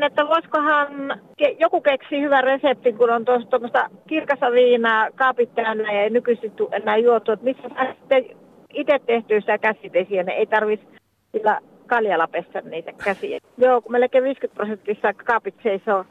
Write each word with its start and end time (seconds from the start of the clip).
vaan 0.00 0.10
soittelen, 0.10 0.12
että 0.12 0.28
voisikohan 0.28 1.20
joku 1.58 1.80
keksi 1.80 2.20
hyvän 2.20 2.44
reseptin, 2.44 2.96
kun 2.96 3.10
on 3.10 3.24
tuosta 3.24 3.90
kirkasta 4.06 4.52
viinaa 4.52 5.10
kaapit 5.14 5.54
täynnä 5.54 5.92
ja 5.92 6.02
ei 6.02 6.10
nykyisin 6.10 6.52
enää 6.72 6.96
juotu. 6.96 7.32
Että 7.32 7.44
missä 7.44 7.62
sitten 7.98 8.24
itse 8.72 8.98
tehtyä 9.06 9.40
sitä 9.40 9.58
käsidesiä, 9.58 10.22
niin 10.22 10.38
ei 10.38 10.46
tarvitsisi 10.46 10.92
sillä 11.32 11.60
kaljalla 11.86 12.28
pestä 12.28 12.60
niitä 12.60 12.92
käsiä. 13.04 13.38
Joo, 13.58 13.80
kun 13.80 13.92
melkein 13.92 14.24
50 14.24 14.56
prosenttia 14.56 15.14
kaapit 15.24 15.54
seisoo 15.62 16.04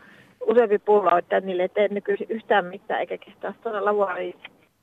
useampi 0.47 0.79
pullo, 0.79 1.17
että 1.17 1.39
niille 1.39 1.61
ei 1.61 1.69
tee 1.69 1.87
nykyisin 1.87 2.27
yhtään 2.29 2.65
mitään 2.65 2.99
eikä 2.99 3.17
kehtaa 3.17 3.53
todella 3.63 3.95
vuori 3.95 4.35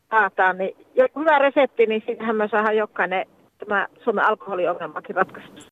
kaataa. 0.08 0.52
Niin 0.52 0.76
joku 0.94 1.20
hyvä 1.20 1.38
resepti, 1.38 1.86
niin 1.86 2.02
siitähän 2.06 2.36
me 2.36 2.48
saadaan 2.48 2.76
jokainen 2.76 3.26
tämä 3.58 3.86
Suomen 4.04 4.24
alkoholiongelmakin 4.24 5.16
ratkaistu. 5.16 5.69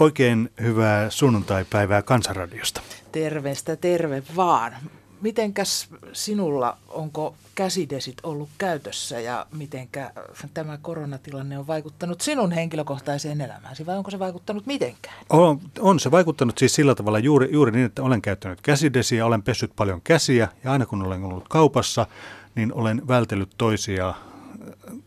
Oikein 0.00 0.50
hyvää 0.60 1.10
sunnuntaipäivää 1.10 2.02
Kansanradiosta. 2.02 2.80
Terveistä 3.12 3.76
terve 3.76 4.22
vaan. 4.36 4.72
Mitenkäs 5.20 5.88
sinulla, 6.12 6.76
onko 6.88 7.34
käsidesit 7.54 8.16
ollut 8.22 8.48
käytössä 8.58 9.20
ja 9.20 9.46
mitenkä 9.52 10.10
tämä 10.54 10.78
koronatilanne 10.82 11.58
on 11.58 11.66
vaikuttanut 11.66 12.20
sinun 12.20 12.52
henkilökohtaiseen 12.52 13.40
elämääsi 13.40 13.86
vai 13.86 13.96
onko 13.96 14.10
se 14.10 14.18
vaikuttanut 14.18 14.66
mitenkään? 14.66 15.16
On, 15.30 15.60
on 15.80 16.00
se 16.00 16.10
vaikuttanut 16.10 16.58
siis 16.58 16.74
sillä 16.74 16.94
tavalla 16.94 17.18
juuri, 17.18 17.48
juuri 17.52 17.72
niin, 17.72 17.86
että 17.86 18.02
olen 18.02 18.22
käyttänyt 18.22 18.60
käsidesiä, 18.60 19.26
olen 19.26 19.42
pessyt 19.42 19.70
paljon 19.76 20.00
käsiä 20.04 20.48
ja 20.64 20.72
aina 20.72 20.86
kun 20.86 21.02
olen 21.06 21.24
ollut 21.24 21.48
kaupassa, 21.48 22.06
niin 22.54 22.72
olen 22.72 23.08
vältellyt 23.08 23.50
toisia 23.58 24.14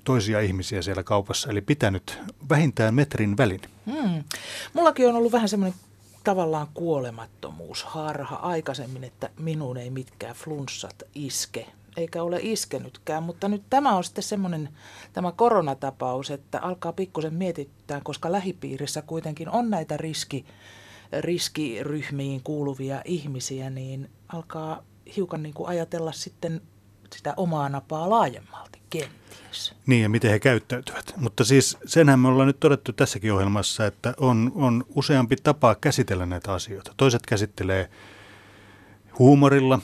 toisia 0.03 0.39
ihmisiä 0.39 0.81
siellä 0.81 1.03
kaupassa, 1.03 1.49
eli 1.49 1.61
pitänyt 1.61 2.19
vähintään 2.49 2.95
metrin 2.95 3.37
välin. 3.37 3.61
Hmm. 3.85 4.23
Mullakin 4.73 5.07
on 5.07 5.15
ollut 5.15 5.31
vähän 5.31 5.49
semmoinen 5.49 5.79
tavallaan 6.23 6.67
kuolemattomuus, 6.73 7.83
harha 7.83 8.35
aikaisemmin, 8.35 9.03
että 9.03 9.29
minuun 9.39 9.77
ei 9.77 9.89
mitkään 9.89 10.35
flunssat 10.35 11.03
iske, 11.15 11.67
eikä 11.97 12.23
ole 12.23 12.39
iskenytkään, 12.41 13.23
mutta 13.23 13.47
nyt 13.47 13.63
tämä 13.69 13.95
on 13.95 14.03
sitten 14.03 14.23
semmoinen 14.23 14.69
tämä 15.13 15.31
koronatapaus, 15.31 16.31
että 16.31 16.59
alkaa 16.59 16.93
pikkusen 16.93 17.33
mietittää, 17.33 18.01
koska 18.03 18.31
lähipiirissä 18.31 19.01
kuitenkin 19.01 19.49
on 19.49 19.69
näitä 19.69 19.97
riski, 19.97 20.45
riskiryhmiin 21.19 22.41
kuuluvia 22.43 23.01
ihmisiä, 23.05 23.69
niin 23.69 24.09
alkaa 24.27 24.83
hiukan 25.15 25.43
niin 25.43 25.53
kuin 25.53 25.69
ajatella 25.69 26.11
sitten 26.11 26.61
sitä 27.15 27.33
omaa 27.37 27.69
napaa 27.69 28.09
laajemmalti 28.09 28.81
kenties. 28.89 29.73
Niin 29.85 30.03
ja 30.03 30.09
miten 30.09 30.31
he 30.31 30.39
käyttäytyvät. 30.39 31.13
Mutta 31.17 31.43
siis 31.43 31.77
senhän 31.85 32.19
me 32.19 32.27
ollaan 32.27 32.47
nyt 32.47 32.59
todettu 32.59 32.93
tässäkin 32.93 33.33
ohjelmassa, 33.33 33.85
että 33.85 34.13
on, 34.19 34.51
on 34.55 34.85
useampi 34.95 35.35
tapa 35.35 35.75
käsitellä 35.75 36.25
näitä 36.25 36.53
asioita. 36.53 36.93
Toiset 36.97 37.25
käsittelee 37.25 37.89
huumorilla, 39.19 39.79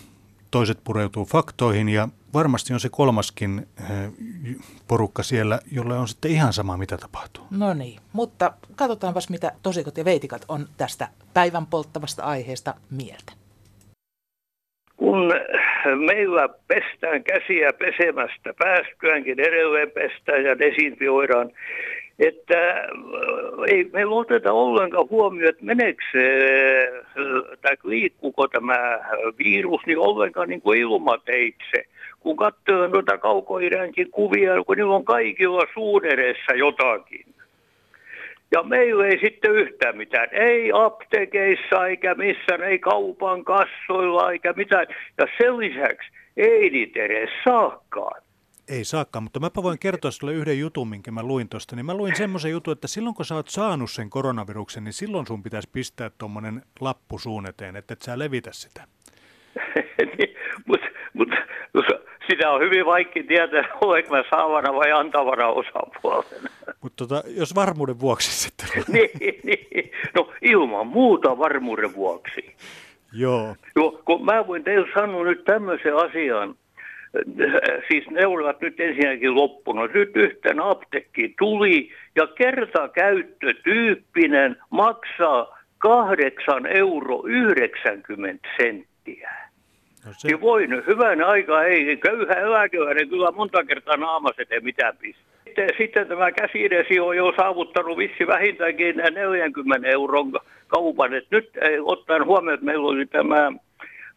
toiset 0.52 0.84
pureutuu 0.84 1.26
faktoihin 1.26 1.90
ja 1.90 2.10
varmasti 2.34 2.74
on 2.74 2.80
se 2.80 2.90
kolmaskin 2.90 3.68
eh, 3.80 4.12
porukka 4.88 5.24
siellä, 5.24 5.60
jolle 5.72 5.98
on 5.98 6.08
sitten 6.08 6.32
ihan 6.32 6.54
sama, 6.54 6.78
mitä 6.78 6.98
tapahtuu. 6.98 7.48
No 7.50 7.74
niin, 7.74 8.00
mutta 8.14 8.54
katsotaanpas, 8.76 9.30
mitä 9.30 9.52
tosikot 9.64 9.98
ja 9.98 10.06
veitikat 10.06 10.46
on 10.48 10.70
tästä 10.78 11.10
päivän 11.34 11.66
polttavasta 11.66 12.24
aiheesta 12.24 12.76
mieltä. 12.90 13.34
Kun 14.98 15.34
meillä 15.96 16.50
pestään 16.68 17.24
käsiä 17.24 17.74
pesemästä, 17.74 18.54
päästyäänkin 18.60 19.40
edelleen 19.40 19.92
pestään 19.92 20.44
ja 20.44 20.60
desinfioidaan, 20.60 21.52
että 22.20 22.70
äh, 22.70 22.86
ei 23.68 23.90
meillä 23.94 24.16
oteta 24.16 24.54
ollenkaan 24.54 25.10
huomioon, 25.10 25.50
että 25.50 25.66
meneekö 25.66 26.04
äh, 26.16 27.58
tai 27.62 27.76
liikkuuko 27.84 28.48
tämä 28.48 29.00
virus 29.38 29.82
niin 29.86 30.00
ollenkaan 30.00 30.50
niin 30.50 30.62
kuin 30.62 30.80
ilmateitse. 30.80 31.86
Kun 32.20 32.36
katsoo 32.36 32.88
noita 32.88 33.18
kaukoidänkin 33.18 34.12
kuvia, 34.12 34.64
kun 34.64 34.78
niillä 34.78 34.96
on 34.96 35.06
kaikilla 35.06 35.64
suun 35.74 36.06
edessä 36.06 36.54
jotakin. 36.56 37.35
Ja 38.52 38.64
meillä 38.64 39.08
ei 39.08 39.20
sitten 39.20 39.52
yhtään 39.52 39.98
mitään. 39.98 40.28
Ei 40.32 40.72
aptekeissa 40.74 41.88
eikä 41.88 42.16
missään, 42.16 42.64
ei 42.64 42.80
kaupan 42.80 43.46
kassoilla 43.46 44.32
eikä 44.32 44.54
mitään. 44.54 44.88
Ja 45.18 45.26
sen 45.38 45.60
lisäksi 45.60 46.10
ei 46.38 46.70
niitä 46.70 47.00
edes 47.00 47.30
saakaan. 47.44 48.22
Ei 48.70 48.84
saakaan, 48.84 49.24
mutta 49.24 49.40
mäpä 49.40 49.64
voin 49.64 49.80
kertoa 49.80 50.12
sinulle 50.12 50.38
yhden 50.38 50.60
jutun, 50.60 50.88
minkä 50.88 51.12
mä 51.12 51.24
luin 51.24 51.50
tuosta. 51.50 51.76
Niin 51.76 51.86
mä 51.86 51.94
luin 51.94 52.16
semmoisen 52.16 52.52
jutun, 52.52 52.72
että 52.72 52.88
silloin 52.88 53.16
kun 53.16 53.26
sä 53.26 53.36
oot 53.36 53.48
saanut 53.48 53.92
sen 53.92 54.10
koronaviruksen, 54.10 54.84
niin 54.84 54.94
silloin 54.94 55.28
sun 55.28 55.44
pitäisi 55.44 55.70
pistää 55.72 56.12
tuommoinen 56.18 56.62
lappu 56.80 57.20
suun 57.20 57.48
eteen, 57.48 57.76
että 57.76 57.94
et 57.94 58.02
sä 58.02 58.20
levitä 58.20 58.50
sitä. 58.54 58.88
niin, 60.18 60.36
mutta 60.66 60.88
mut, 61.14 61.30
sitä 62.30 62.52
on 62.52 62.62
hyvin 62.62 62.86
vaikea 62.86 63.24
tietää, 63.28 63.64
olenko 63.82 64.16
mä 64.16 64.24
saavana 64.30 64.74
vai 64.74 64.92
antavana 64.92 65.48
osapuolena. 65.48 66.50
Mutta 66.82 67.08
tota, 67.08 67.24
jos 67.28 67.56
varmuuden 67.56 68.00
vuoksi 68.00 68.32
sitten. 68.44 68.68
niin, 68.88 69.10
niin, 69.44 69.92
no 70.16 70.32
ilman 70.42 70.88
muuta 70.88 71.38
varmuuden 71.38 71.96
vuoksi. 71.96 72.56
Joo. 73.14 73.56
Joo, 73.76 74.02
kun 74.06 74.26
mä 74.26 74.48
voin 74.48 74.64
teille 74.64 74.88
sanoa 74.94 75.24
nyt 75.24 75.46
tämmöisen 75.46 75.96
asian, 75.96 76.56
siis 77.88 78.10
ne 78.10 78.28
olivat 78.28 78.62
nyt 78.62 78.80
ensinnäkin 78.80 79.36
loppunut. 79.36 79.94
Nyt 79.94 80.12
yhten 80.16 80.60
apteekki 80.60 81.34
tuli 81.40 81.90
ja 82.16 82.28
kertakäyttötyyppinen 82.28 84.58
maksaa 84.70 85.58
8 85.78 86.66
euro 86.66 87.24
90 87.26 88.48
senttiä. 88.58 89.35
No 90.06 90.12
se... 90.18 90.28
Niin 90.28 90.42
voin, 90.42 90.84
hyvän 90.88 91.24
aikaa 91.24 91.64
ei, 91.64 91.98
köyhä 91.98 92.34
eläköinen 92.34 93.10
kyllä 93.10 93.32
monta 93.32 93.64
kertaa 93.64 93.98
naamassa 93.98 94.42
ei 94.50 94.60
mitään 94.60 94.98
pistä. 94.98 95.22
Sitten, 95.46 95.70
sitten 95.78 96.08
tämä 96.08 96.32
käsidesi 96.32 97.00
on 97.00 97.18
jo 97.18 97.34
saavuttanut 97.38 97.98
vissi 97.98 98.28
vähintäänkin 98.28 98.96
40 99.14 99.88
euron 99.88 100.34
kaupan. 100.68 101.14
Et 101.14 101.28
nyt 101.32 101.50
ottaen 101.84 102.26
huomioon, 102.26 102.54
että 102.54 102.66
meillä 102.66 102.88
oli 102.88 103.06
tämä 103.06 103.52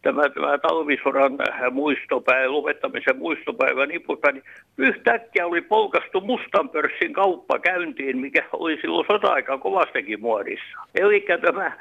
tämä, 0.03 0.29
tämä 0.29 0.59
talvisodan 0.59 1.39
muistopäivä, 1.71 2.53
lopettamisen 2.53 3.19
muistopäivä 3.19 3.87
niin 3.87 4.03
niin 4.33 4.43
yhtäkkiä 4.79 5.47
oli 5.47 5.61
polkastu 5.61 6.21
mustan 6.21 6.69
pörssin 6.69 7.13
kauppa 7.13 7.59
käyntiin, 7.59 8.19
mikä 8.19 8.45
oli 8.53 8.79
silloin 8.81 9.07
sota-aika 9.13 9.59
kovastakin 9.59 10.21
muodissa. 10.21 10.79
Eli 10.95 11.25
tämä 11.43 11.73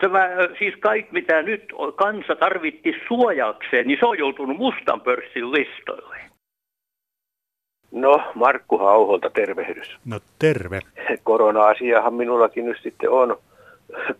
tämä, 0.00 0.28
siis 0.58 0.74
kaikki 0.80 1.12
mitä 1.12 1.42
nyt 1.42 1.72
kansa 1.96 2.36
tarvitti 2.36 2.94
suojakseen, 3.08 3.86
niin 3.86 3.98
se 4.00 4.06
on 4.06 4.18
joutunut 4.18 4.56
mustan 4.56 5.00
pörssin 5.00 5.52
listoille. 5.52 6.16
No, 7.92 8.22
Markku 8.34 8.78
Hauholta 8.78 9.30
tervehdys. 9.30 9.96
No 10.04 10.20
terve. 10.38 10.80
Korona-asiahan 11.22 12.14
minullakin 12.14 12.64
nyt 12.64 12.78
sitten 12.82 13.10
on, 13.10 13.36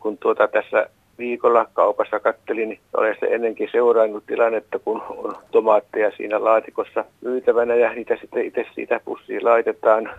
kun 0.01 0.19
tuota 0.19 0.49
tässä 0.49 0.89
viikolla 1.19 1.67
kaupassa 1.73 2.21
kattelin, 2.21 2.69
niin 2.69 2.81
olen 2.97 3.17
se 3.21 3.27
ennenkin 3.27 3.69
seurannut 3.73 4.27
tilannetta, 4.27 4.79
kun 4.79 5.03
on 5.09 5.37
tomaatteja 5.51 6.11
siinä 6.17 6.45
laatikossa 6.45 7.05
myytävänä 7.21 7.75
ja 7.75 7.93
niitä 7.93 8.17
sitten 8.21 8.45
itse 8.45 8.67
siitä 8.75 9.01
pussiin 9.05 9.45
laitetaan. 9.45 10.11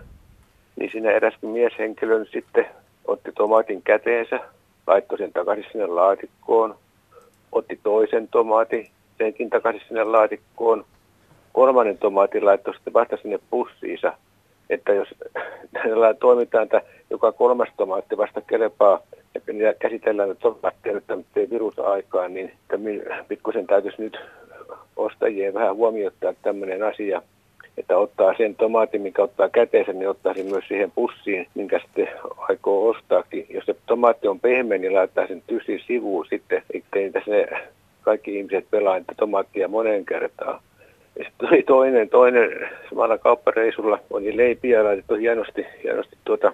Niin 0.76 0.90
siinä 0.90 1.10
eräskin 1.10 1.50
mieshenkilö 1.50 2.18
nyt 2.18 2.30
sitten 2.32 2.66
otti 3.06 3.32
tomaatin 3.32 3.82
käteensä, 3.82 4.40
laittoi 4.86 5.18
sen 5.18 5.32
takaisin 5.32 5.64
sinne 5.72 5.86
laatikkoon, 5.86 6.74
otti 7.52 7.80
toisen 7.82 8.28
tomaatin, 8.28 8.88
senkin 9.18 9.50
takaisin 9.50 9.82
sinne 9.88 10.04
laatikkoon, 10.04 10.84
kolmannen 11.52 11.98
tomaatin 11.98 12.44
laittoi 12.44 12.74
sitten 12.74 12.92
vasta 12.92 13.16
sinne 13.16 13.38
pussiinsa, 13.50 14.12
että 14.70 14.92
jos 14.92 15.08
tällä 15.72 16.14
toimitaan, 16.14 16.64
että 16.64 16.82
joka 17.10 17.32
kolmas 17.32 17.68
tomaatti 17.76 18.16
vasta 18.16 18.40
kelepaa 18.40 19.00
ja 19.34 19.74
käsitellään 19.74 20.30
että 20.30 20.42
tomaatteja 20.42 20.94
nyt 20.94 21.06
tämmöiseen 21.06 21.50
virusaikaan, 21.50 22.34
niin 22.34 22.52
pikkusen 23.28 23.66
täytyisi 23.66 24.02
nyt 24.02 24.18
ostajien 24.96 25.54
vähän 25.54 25.76
huomioittaa 25.76 26.34
tämmöinen 26.42 26.82
asia– 26.82 27.22
että 27.78 27.98
ottaa 27.98 28.34
sen 28.36 28.54
tomaatin, 28.54 29.00
mikä 29.00 29.22
ottaa 29.22 29.48
käteensä, 29.48 29.92
niin 29.92 30.08
ottaa 30.08 30.34
sen 30.34 30.46
myös 30.46 30.64
siihen 30.68 30.90
pussiin, 30.90 31.46
minkä 31.54 31.78
sitten 31.78 32.08
aikoo 32.38 32.88
ostaakin. 32.88 33.46
Jos 33.50 33.64
se 33.64 33.74
tomaatti 33.86 34.28
on 34.28 34.40
pehmeä, 34.40 34.78
niin 34.78 34.94
laittaa 34.94 35.26
sen 35.26 35.42
tysin 35.46 35.80
sivuun 35.86 36.26
sitten, 36.30 36.62
ettei 36.74 37.10
tässä 37.10 37.30
kaikki 38.02 38.36
ihmiset 38.36 38.66
pelaa 38.70 38.98
niitä 38.98 39.12
tomaattia 39.16 39.68
moneen 39.68 40.06
kertaan. 40.06 40.60
Ja 41.18 41.24
sitten 41.24 41.48
tuli 41.48 41.62
toinen, 41.62 42.08
toinen 42.08 42.68
samalla 42.90 43.18
kauppareisulla, 43.18 43.98
oli 44.10 44.36
leipiä 44.36 44.84
laitettu 44.84 45.14
hienosti, 45.14 45.66
hienosti 45.82 46.16
tuota 46.24 46.52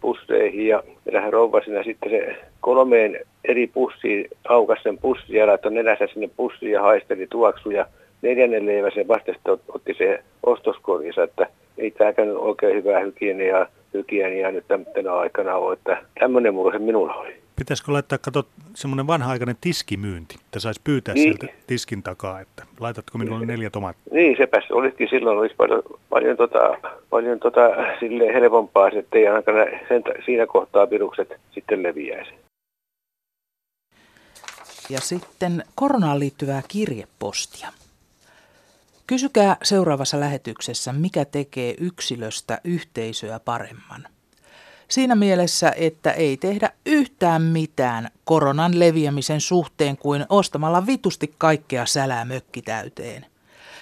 pusseihin 0.00 0.66
ja 0.66 0.82
meillähän 1.04 1.32
rouva 1.32 1.60
siinä 1.60 1.82
sitten 1.82 2.10
se 2.10 2.36
kolmeen 2.60 3.20
eri 3.44 3.66
pussiin, 3.66 4.28
aukas 4.48 4.82
sen 4.82 4.98
pussin 4.98 5.36
ja 5.36 5.46
laittoi 5.46 5.72
nenässä 5.72 6.06
sinne 6.06 6.30
pussiin 6.36 6.72
ja 6.72 6.82
haisteli 6.82 7.26
tuoksuja 7.30 7.86
neljännen 8.22 8.66
leivä 8.66 8.90
se 8.90 9.08
vasta 9.08 9.32
otti 9.68 9.94
se 9.98 10.22
ostoskorissa, 10.42 11.22
että 11.22 11.46
ei 11.78 11.90
tämäkään 11.90 12.36
oikein 12.36 12.76
hyvää 12.76 13.00
hygieniaa 13.00 13.66
hygieniaa 13.94 14.50
nyt 14.50 14.64
tänä 14.94 15.12
aikana 15.12 15.54
ole, 15.54 15.72
että 15.72 16.02
tämmöinen 16.20 16.54
se 16.72 16.78
minulla 16.78 17.14
oli. 17.14 17.42
Pitäisikö 17.56 17.92
laittaa, 17.92 18.18
kato, 18.18 18.46
semmoinen 18.74 19.06
vanha-aikainen 19.06 19.56
tiskimyynti, 19.60 20.34
että 20.44 20.60
saisi 20.60 20.80
pyytää 20.84 21.14
niin. 21.14 21.22
sieltä 21.38 21.54
tiskin 21.66 22.02
takaa, 22.02 22.40
että 22.40 22.64
laitatko 22.80 23.18
minulle 23.18 23.46
neljä 23.46 23.70
tomaattia? 23.70 24.14
Niin, 24.14 24.36
sepä 24.36 24.62
olisikin 24.72 25.08
silloin, 25.10 25.38
olisi 25.38 25.54
paljon, 25.54 25.82
paljon, 26.10 26.36
tota, 26.36 26.78
paljon 27.10 27.38
tota, 27.38 27.60
sille 28.00 28.34
helpompaa, 28.34 28.88
että 28.88 29.18
ei 29.18 29.28
ainakaan 29.28 29.56
sen, 29.88 30.02
siinä 30.24 30.46
kohtaa 30.46 30.90
virukset 30.90 31.40
sitten 31.50 31.82
leviäisi. 31.82 32.30
Ja 34.90 35.00
sitten 35.00 35.64
koronaan 35.74 36.18
liittyvää 36.18 36.62
kirjepostia. 36.68 37.68
Kysykää 39.12 39.56
seuraavassa 39.62 40.20
lähetyksessä, 40.20 40.92
mikä 40.92 41.24
tekee 41.24 41.74
yksilöstä 41.80 42.60
yhteisöä 42.64 43.40
paremman. 43.40 44.08
Siinä 44.88 45.14
mielessä, 45.14 45.72
että 45.76 46.12
ei 46.12 46.36
tehdä 46.36 46.70
yhtään 46.86 47.42
mitään 47.42 48.10
koronan 48.24 48.78
leviämisen 48.78 49.40
suhteen 49.40 49.96
kuin 49.96 50.26
ostamalla 50.28 50.86
vitusti 50.86 51.34
kaikkea 51.38 51.86
sälää 51.86 52.24
mökkitäyteen. 52.24 53.26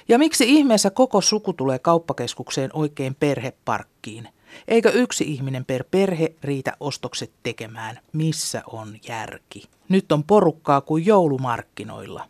Ja 0.09 0.19
miksi 0.19 0.45
ihmeessä 0.49 0.91
koko 0.91 1.21
suku 1.21 1.53
tulee 1.53 1.79
kauppakeskukseen 1.79 2.71
oikein 2.73 3.15
perheparkkiin? 3.15 4.29
Eikö 4.69 4.91
yksi 4.91 5.25
ihminen 5.25 5.65
per 5.65 5.85
perhe 5.91 6.35
riitä 6.43 6.77
ostokset 6.81 7.31
tekemään? 7.43 7.99
Missä 8.13 8.63
on 8.67 8.97
järki? 9.09 9.63
Nyt 9.89 10.13
on 10.13 10.25
porukkaa 10.25 10.81
kuin 10.81 11.07
joulumarkkinoilla. 11.07 12.29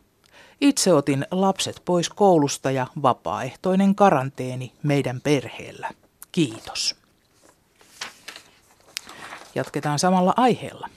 Itse 0.61 0.93
otin 0.93 1.25
lapset 1.31 1.81
pois 1.85 2.09
koulusta 2.09 2.71
ja 2.71 2.87
vapaaehtoinen 3.01 3.95
karanteeni 3.95 4.71
meidän 4.83 5.21
perheellä. 5.21 5.89
Kiitos. 6.31 6.95
Jatketaan 9.55 9.99
samalla 9.99 10.33
aiheella. 10.37 10.89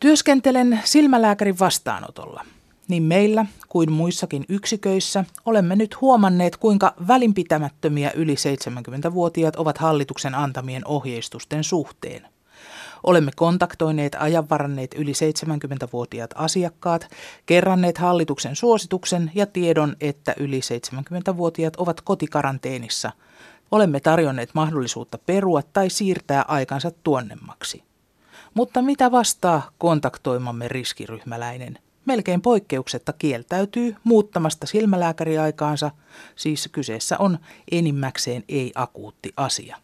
Työskentelen 0.00 0.80
silmälääkärin 0.84 1.58
vastaanotolla. 1.58 2.44
Niin 2.88 3.02
meillä 3.02 3.46
kuin 3.68 3.92
muissakin 3.92 4.44
yksiköissä 4.48 5.24
olemme 5.44 5.76
nyt 5.76 6.00
huomanneet, 6.00 6.56
kuinka 6.56 6.94
välinpitämättömiä 7.08 8.10
yli 8.10 8.34
70-vuotiaat 8.34 9.56
ovat 9.56 9.78
hallituksen 9.78 10.34
antamien 10.34 10.86
ohjeistusten 10.86 11.64
suhteen. 11.64 12.33
Olemme 13.04 13.30
kontaktoineet 13.36 14.16
ajanvaranneet 14.18 14.94
yli 14.94 15.12
70-vuotiaat 15.12 16.30
asiakkaat, 16.34 17.08
kerranneet 17.46 17.98
hallituksen 17.98 18.56
suosituksen 18.56 19.30
ja 19.34 19.46
tiedon, 19.46 19.96
että 20.00 20.34
yli 20.38 20.60
70-vuotiaat 20.60 21.76
ovat 21.76 22.00
kotikaranteenissa. 22.00 23.12
Olemme 23.70 24.00
tarjonneet 24.00 24.50
mahdollisuutta 24.54 25.18
perua 25.18 25.62
tai 25.62 25.90
siirtää 25.90 26.44
aikansa 26.48 26.90
tuonnemmaksi. 26.90 27.84
Mutta 28.54 28.82
mitä 28.82 29.10
vastaa 29.10 29.70
kontaktoimamme 29.78 30.68
riskiryhmäläinen? 30.68 31.78
Melkein 32.04 32.42
poikkeuksetta 32.42 33.12
kieltäytyy 33.12 33.96
muuttamasta 34.04 34.66
silmälääkäriaikaansa, 34.66 35.90
siis 36.36 36.68
kyseessä 36.72 37.18
on 37.18 37.38
enimmäkseen 37.70 38.44
ei-akuutti 38.48 39.32
asia. 39.36 39.76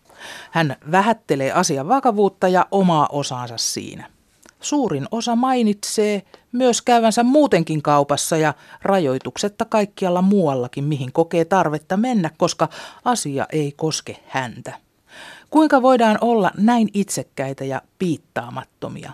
Hän 0.50 0.76
vähättelee 0.90 1.52
asian 1.52 1.88
vakavuutta 1.88 2.48
ja 2.48 2.66
omaa 2.70 3.08
osaansa 3.12 3.56
siinä. 3.56 4.10
Suurin 4.60 5.06
osa 5.10 5.36
mainitsee 5.36 6.22
myös 6.52 6.82
käyvänsä 6.82 7.22
muutenkin 7.22 7.82
kaupassa 7.82 8.36
ja 8.36 8.54
rajoituksetta 8.82 9.64
kaikkialla 9.64 10.22
muuallakin, 10.22 10.84
mihin 10.84 11.12
kokee 11.12 11.44
tarvetta 11.44 11.96
mennä, 11.96 12.30
koska 12.36 12.68
asia 13.04 13.46
ei 13.52 13.72
koske 13.76 14.16
häntä. 14.26 14.72
Kuinka 15.50 15.82
voidaan 15.82 16.18
olla 16.20 16.50
näin 16.56 16.88
itsekkäitä 16.94 17.64
ja 17.64 17.82
piittaamattomia? 17.98 19.12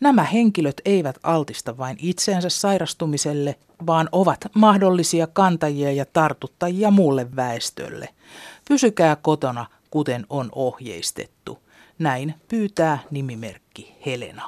Nämä 0.00 0.24
henkilöt 0.24 0.80
eivät 0.84 1.18
altista 1.22 1.78
vain 1.78 1.96
itseensä 2.00 2.48
sairastumiselle, 2.48 3.56
vaan 3.86 4.08
ovat 4.12 4.38
mahdollisia 4.54 5.26
kantajia 5.26 5.92
ja 5.92 6.04
tartuttajia 6.04 6.90
muulle 6.90 7.36
väestölle. 7.36 8.08
Pysykää 8.68 9.16
kotona, 9.16 9.66
kuten 9.94 10.22
on 10.30 10.46
ohjeistettu. 10.54 11.58
Näin 11.98 12.34
pyytää 12.50 12.98
nimimerkki 13.10 13.84
Helena. 14.06 14.42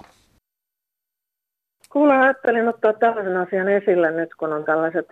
Kuule, 1.92 2.16
ajattelin 2.16 2.68
ottaa 2.68 2.92
tällaisen 2.92 3.36
asian 3.36 3.68
esille 3.68 4.10
nyt, 4.10 4.34
kun 4.34 4.52
on 4.52 4.64
tällaiset 4.64 5.08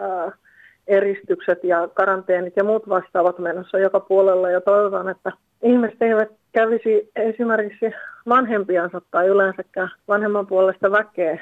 äh, 0.00 0.32
eristykset 0.86 1.64
ja 1.64 1.88
karanteenit 1.94 2.56
ja 2.56 2.64
muut 2.64 2.88
vastaavat 2.88 3.38
menossa 3.38 3.78
joka 3.78 4.00
puolella. 4.00 4.50
Ja 4.50 4.60
toivon, 4.60 5.08
että 5.08 5.32
ihmiset 5.62 6.02
eivät 6.02 6.30
kävisi 6.52 7.10
esimerkiksi 7.16 7.86
vanhempiansa 8.28 9.00
tai 9.10 9.26
yleensäkään 9.26 9.90
vanhemman 10.08 10.46
puolesta 10.46 10.90
väkeä, 10.90 11.38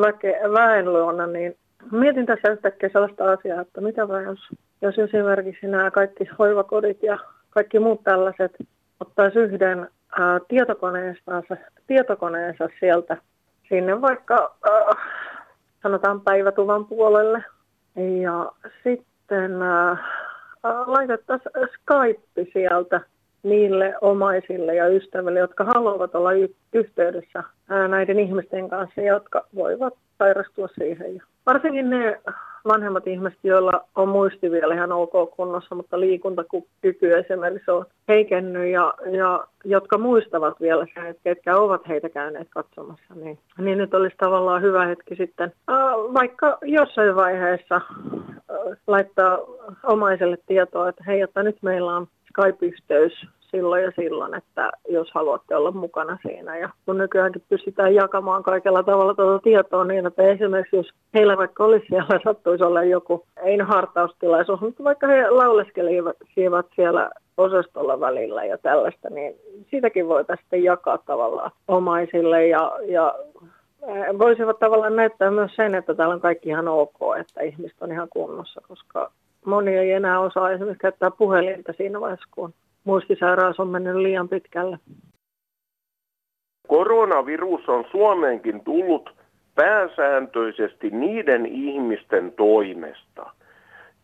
väkeä 0.00 0.52
väen 0.52 0.92
luona, 0.92 1.26
niin 1.26 1.56
mietin 1.92 2.26
tässä 2.26 2.52
yhtäkkiä 2.52 2.88
sellaista 2.92 3.32
asiaa, 3.32 3.60
että 3.60 3.80
mitä 3.80 4.02
jos, 4.24 4.40
jos 4.82 4.98
esimerkiksi 4.98 5.66
nämä 5.66 5.90
kaikki 5.90 6.24
hoivakodit 6.38 7.02
ja 7.02 7.18
kaikki 7.54 7.78
muut 7.78 8.04
tällaiset 8.04 8.52
ottaisi 9.00 9.38
yhden 9.38 9.88
ää, 10.18 10.40
tietokoneensa, 10.48 11.20
tietokoneensa 11.86 12.68
sieltä 12.80 13.16
sinne 13.68 14.00
vaikka 14.00 14.54
ää, 14.64 14.94
sanotaan 15.82 16.20
päivätuvan 16.20 16.86
puolelle. 16.86 17.44
Ja 18.22 18.52
sitten 18.84 19.62
ää, 19.62 19.96
laitettaisiin 20.86 21.52
Skype 21.52 22.50
sieltä 22.52 23.00
niille 23.42 23.94
omaisille 24.00 24.74
ja 24.74 24.88
ystäville, 24.88 25.38
jotka 25.38 25.64
haluavat 25.64 26.14
olla 26.14 26.30
yhteydessä 26.72 27.42
näiden 27.88 28.20
ihmisten 28.20 28.68
kanssa, 28.68 29.00
jotka 29.00 29.46
voivat 29.54 29.94
sairastua 30.18 30.68
siihen. 30.68 31.22
Varsinkin 31.46 31.90
ne 31.90 32.20
vanhemmat 32.68 33.06
ihmiset, 33.06 33.38
joilla 33.42 33.84
on 33.94 34.08
muisti 34.08 34.50
vielä 34.50 34.74
ihan 34.74 34.92
ok 34.92 35.36
kunnossa, 35.36 35.74
mutta 35.74 36.00
liikuntakyky 36.00 37.16
esimerkiksi 37.18 37.70
on 37.70 37.86
heikennyt 38.08 38.66
ja, 38.66 38.94
ja 39.10 39.46
jotka 39.64 39.98
muistavat 39.98 40.60
vielä 40.60 40.86
sen, 40.94 41.06
että 41.06 41.22
ketkä 41.24 41.56
ovat 41.56 41.88
heitä 41.88 42.08
käyneet 42.08 42.48
katsomassa, 42.50 43.14
niin, 43.14 43.38
niin 43.58 43.78
nyt 43.78 43.94
olisi 43.94 44.16
tavallaan 44.16 44.62
hyvä 44.62 44.86
hetki 44.86 45.16
sitten 45.16 45.52
äh, 45.70 45.76
vaikka 46.14 46.58
jossain 46.62 47.16
vaiheessa 47.16 47.80
laittaa 48.86 49.38
omaiselle 49.82 50.38
tietoa, 50.46 50.88
että 50.88 51.04
hei, 51.06 51.20
että 51.20 51.42
nyt 51.42 51.56
meillä 51.62 51.96
on 51.96 52.06
Skype-yhteys 52.28 53.26
silloin 53.54 53.82
ja 53.82 53.92
silloin, 53.96 54.34
että 54.34 54.70
jos 54.88 55.10
haluatte 55.14 55.56
olla 55.56 55.70
mukana 55.70 56.18
siinä. 56.22 56.58
Ja 56.58 56.68
kun 56.86 56.98
nykyäänkin 56.98 57.42
pystytään 57.48 57.94
jakamaan 57.94 58.42
kaikella 58.42 58.82
tavalla 58.82 59.14
tuota 59.14 59.42
tietoa 59.42 59.84
niin, 59.84 60.06
että 60.06 60.22
esimerkiksi 60.22 60.76
jos 60.76 60.90
heillä 61.14 61.36
vaikka 61.36 61.64
olisi 61.64 61.86
siellä, 61.88 62.20
sattuisi 62.24 62.64
olla 62.64 62.84
joku, 62.84 63.26
ei 63.42 63.58
hartaustilaisuus, 63.58 64.60
mutta 64.60 64.84
vaikka 64.84 65.06
he 65.06 65.30
lauleskelivat 65.30 66.66
siellä 66.74 67.10
osastolla 67.36 68.00
välillä 68.00 68.44
ja 68.44 68.58
tällaista, 68.58 69.10
niin 69.10 69.34
sitäkin 69.70 70.08
voitaisiin 70.08 70.44
sitten 70.44 70.64
jakaa 70.64 70.98
tavallaan 70.98 71.50
omaisille 71.68 72.46
ja, 72.46 72.72
ja 72.88 73.14
voisivat 74.18 74.58
tavallaan 74.58 74.96
näyttää 74.96 75.30
myös 75.30 75.56
sen, 75.56 75.74
että 75.74 75.94
täällä 75.94 76.14
on 76.14 76.20
kaikki 76.20 76.48
ihan 76.48 76.68
ok, 76.68 76.96
että 77.20 77.40
ihmiset 77.40 77.82
on 77.82 77.92
ihan 77.92 78.08
kunnossa, 78.12 78.60
koska 78.68 79.10
moni 79.44 79.76
ei 79.76 79.92
enää 79.92 80.20
osaa 80.20 80.50
esimerkiksi 80.50 80.80
käyttää 80.80 81.10
puhelinta 81.10 81.72
siinä 81.72 82.00
vaiheessa, 82.00 82.28
kun 82.34 82.54
muistisairaus 82.84 83.60
on 83.60 83.68
mennyt 83.68 83.96
liian 83.96 84.28
pitkälle. 84.28 84.78
Koronavirus 86.68 87.68
on 87.68 87.84
Suomeenkin 87.90 88.64
tullut 88.64 89.10
pääsääntöisesti 89.54 90.90
niiden 90.90 91.46
ihmisten 91.46 92.32
toimesta, 92.32 93.30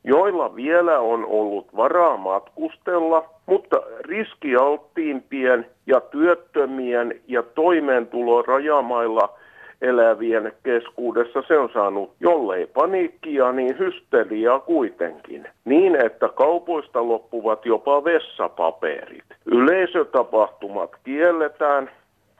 joilla 0.04 0.56
vielä 0.56 0.98
on 0.98 1.26
ollut 1.26 1.76
varaa 1.76 2.16
matkustella, 2.16 3.30
mutta 3.46 3.76
riskialttiimpien 4.00 5.66
ja 5.86 6.00
työttömien 6.00 7.20
ja 7.28 7.42
toimeentulo 7.42 8.42
rajamailla 8.42 9.39
elävien 9.82 10.52
keskuudessa 10.62 11.42
se 11.48 11.58
on 11.58 11.70
saanut, 11.72 12.12
jollei 12.20 12.66
paniikkia, 12.66 13.52
niin 13.52 13.78
hysteriaa 13.78 14.60
kuitenkin. 14.60 15.48
Niin, 15.64 16.06
että 16.06 16.28
kaupoista 16.28 17.08
loppuvat 17.08 17.66
jopa 17.66 18.04
vessapaperit. 18.04 19.24
Yleisötapahtumat 19.46 20.90
kielletään. 21.04 21.90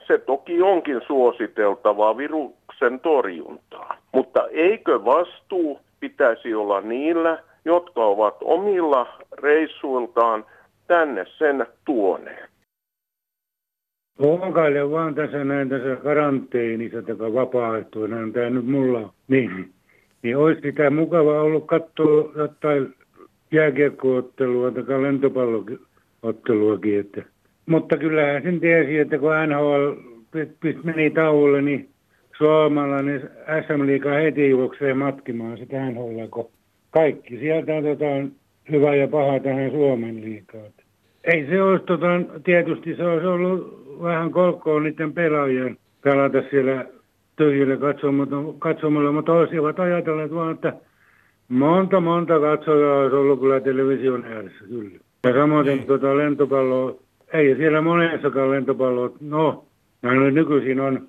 Se 0.06 0.18
toki 0.18 0.62
onkin 0.62 1.00
suositeltavaa 1.06 2.16
viruksen 2.16 3.00
torjuntaa. 3.00 3.97
Mutta 4.12 4.49
eikö 4.50 5.04
vastuu 5.04 5.80
pitäisi 6.00 6.54
olla 6.54 6.80
niillä, 6.80 7.38
jotka 7.64 8.04
ovat 8.04 8.37
omilla 8.40 9.06
reissuiltaan 9.42 10.44
tänne 10.87 11.26
sen 11.38 11.66
tuoneet? 11.85 12.50
Ruokailen 14.21 14.91
vaan 14.91 15.15
tässä 15.15 15.45
näin 15.45 15.69
tässä 15.69 15.97
karanteenissa, 15.97 17.03
taka 17.03 17.35
vapaaehtoinen, 17.35 18.33
tämä 18.33 18.50
nyt 18.50 18.67
mulla. 18.67 19.12
Niin, 19.29 19.71
niin 20.23 20.37
olisi 20.37 20.61
sitä 20.61 20.91
mukava 20.91 21.41
ollut 21.43 21.67
katsoa 21.67 22.33
jotain 22.37 22.95
jääkiekkoottelua 23.53 24.71
tai 24.71 25.03
lentopallo 25.03 25.65
otteluakin. 26.23 27.00
Että. 27.00 27.23
Mutta 27.67 27.97
kyllähän 27.97 28.43
sen 28.43 28.61
tiesi, 28.61 28.99
että 28.99 29.19
kun 29.19 29.31
NHL 29.47 29.93
meni 30.85 31.11
tauolle, 31.11 31.62
niin 31.62 31.89
suomalainen 32.39 33.31
SM 33.67 33.87
Liiga 33.87 34.11
heti 34.11 34.50
juoksee 34.50 34.95
matkimaan 34.95 35.59
sitä 35.59 35.91
NHL, 35.91 36.27
kun 36.31 36.50
kaikki 36.91 37.39
sieltä 37.39 37.75
otetaan 37.75 38.33
hyvä 38.71 38.95
ja 38.95 39.09
paha 39.09 39.41
tähän 39.41 39.71
Suomen 39.71 40.21
liikaan. 40.21 40.73
Ei 41.25 41.47
se 41.47 41.62
olisi, 41.62 41.85
tota, 41.85 42.07
tietysti 42.45 42.97
se 42.97 43.07
olisi 43.07 43.27
ollut 43.27 43.81
vähän 44.03 44.31
kolkkoa 44.31 44.81
niiden 44.81 45.12
pelaajien 45.12 45.77
pelata 46.03 46.43
siellä 46.50 46.85
tyhjille 47.37 47.77
katsomalla, 47.77 48.55
katsomalla 48.59 49.12
mutta 49.12 49.33
olisivat 49.33 49.81
ajatelleet 49.81 50.35
vaan, 50.35 50.55
että 50.55 50.73
monta 51.49 52.00
monta 52.00 52.41
katsojaa 52.41 52.99
olisi 52.99 53.17
ollut 53.17 53.41
kyllä 53.41 53.61
television 53.61 54.25
ääressä, 54.25 54.65
kyllä. 54.69 54.99
Ja 55.25 55.33
samoin 55.33 55.67
niin. 55.67 55.87
tuota 55.87 56.17
lentopalloa, 56.17 56.95
ei 57.33 57.57
siellä 57.57 57.81
monessakaan 57.81 58.50
lentopalloa, 58.50 59.11
no, 59.21 59.65
näin 60.03 60.35
nykyisin 60.35 60.81
on, 60.81 61.09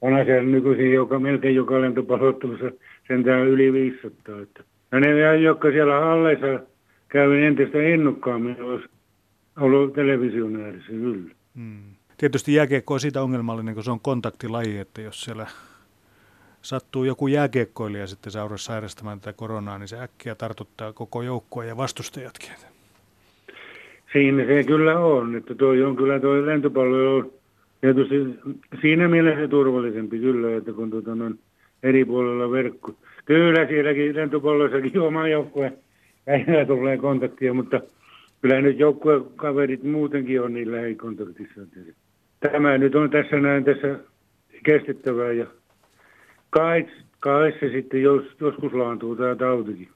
on 0.00 0.24
siellä 0.24 0.42
nykyisin 0.42 0.92
joka, 0.92 1.18
melkein 1.18 1.54
joka 1.54 1.80
lentopalloottelussa 1.80 2.70
sentään 3.08 3.46
yli 3.46 3.72
500. 3.72 4.40
Että. 4.40 4.64
Ja 4.92 5.00
ne, 5.00 5.36
jotka 5.36 5.70
siellä 5.70 6.00
halleissa 6.00 6.60
käy 7.08 7.44
entistä 7.44 7.82
innokkaammin, 7.82 8.62
olisi 8.62 8.88
ollut 9.60 9.92
television 9.92 10.56
ääressä, 10.56 10.92
kyllä. 10.92 11.34
Hmm. 11.56 11.82
Tietysti 12.18 12.54
jääkiekko 12.54 12.94
on 12.94 13.00
siitä 13.00 13.22
ongelmallinen, 13.22 13.74
kun 13.74 13.84
se 13.84 13.90
on 13.90 14.00
kontaktilaji, 14.00 14.78
että 14.78 15.00
jos 15.00 15.20
siellä 15.20 15.46
sattuu 16.62 17.04
joku 17.04 17.26
jääkiekkoilija 17.26 18.06
sitten 18.06 18.32
seurassa 18.32 18.66
sairastamaan 18.72 19.20
tätä 19.20 19.32
koronaa, 19.32 19.78
niin 19.78 19.88
se 19.88 20.00
äkkiä 20.00 20.34
tartuttaa 20.34 20.92
koko 20.92 21.22
joukkoa 21.22 21.64
ja 21.64 21.76
vastustajatkin. 21.76 22.50
Siinä 24.12 24.44
se 24.44 24.64
kyllä 24.64 24.98
on, 24.98 25.36
että 25.36 25.54
tuo 25.54 25.68
on 25.68 25.96
kyllä 25.96 26.20
tuo 26.20 26.46
lentopallo 26.46 27.16
on 27.16 27.32
tietysti 27.80 28.14
siinä 28.80 29.08
mielessä 29.08 29.48
turvallisempi 29.48 30.18
kyllä, 30.18 30.56
että 30.56 30.72
kun 30.72 30.90
tuota, 30.90 31.12
on 31.12 31.38
eri 31.82 32.04
puolella 32.04 32.50
verkko. 32.50 32.94
Kyllä 33.24 33.66
sielläkin 33.66 34.16
lentopallossakin 34.16 35.00
oma 35.00 35.28
joukkue 35.28 35.72
tulee 36.66 36.96
kontaktia, 36.96 37.54
mutta 37.54 37.80
kyllä 38.42 38.60
nyt 38.60 38.78
joukkuekaverit 38.78 39.82
muutenkin 39.82 40.42
on 40.42 40.54
niin 40.54 40.72
lähikontaktissa. 40.72 41.60
Tämä 42.40 42.78
nyt 42.78 42.94
on 42.94 43.10
tässä 43.10 43.36
näin 43.36 43.64
tässä 43.64 43.98
kestettävää 44.64 45.32
ja 45.32 45.46
kai, 46.50 46.86
kai 47.20 47.52
se 47.60 47.68
sitten 47.68 48.02
jos, 48.02 48.24
joskus 48.40 48.72
laantuu 48.72 49.16
tämä 49.16 49.36
tautikin. 49.36 49.88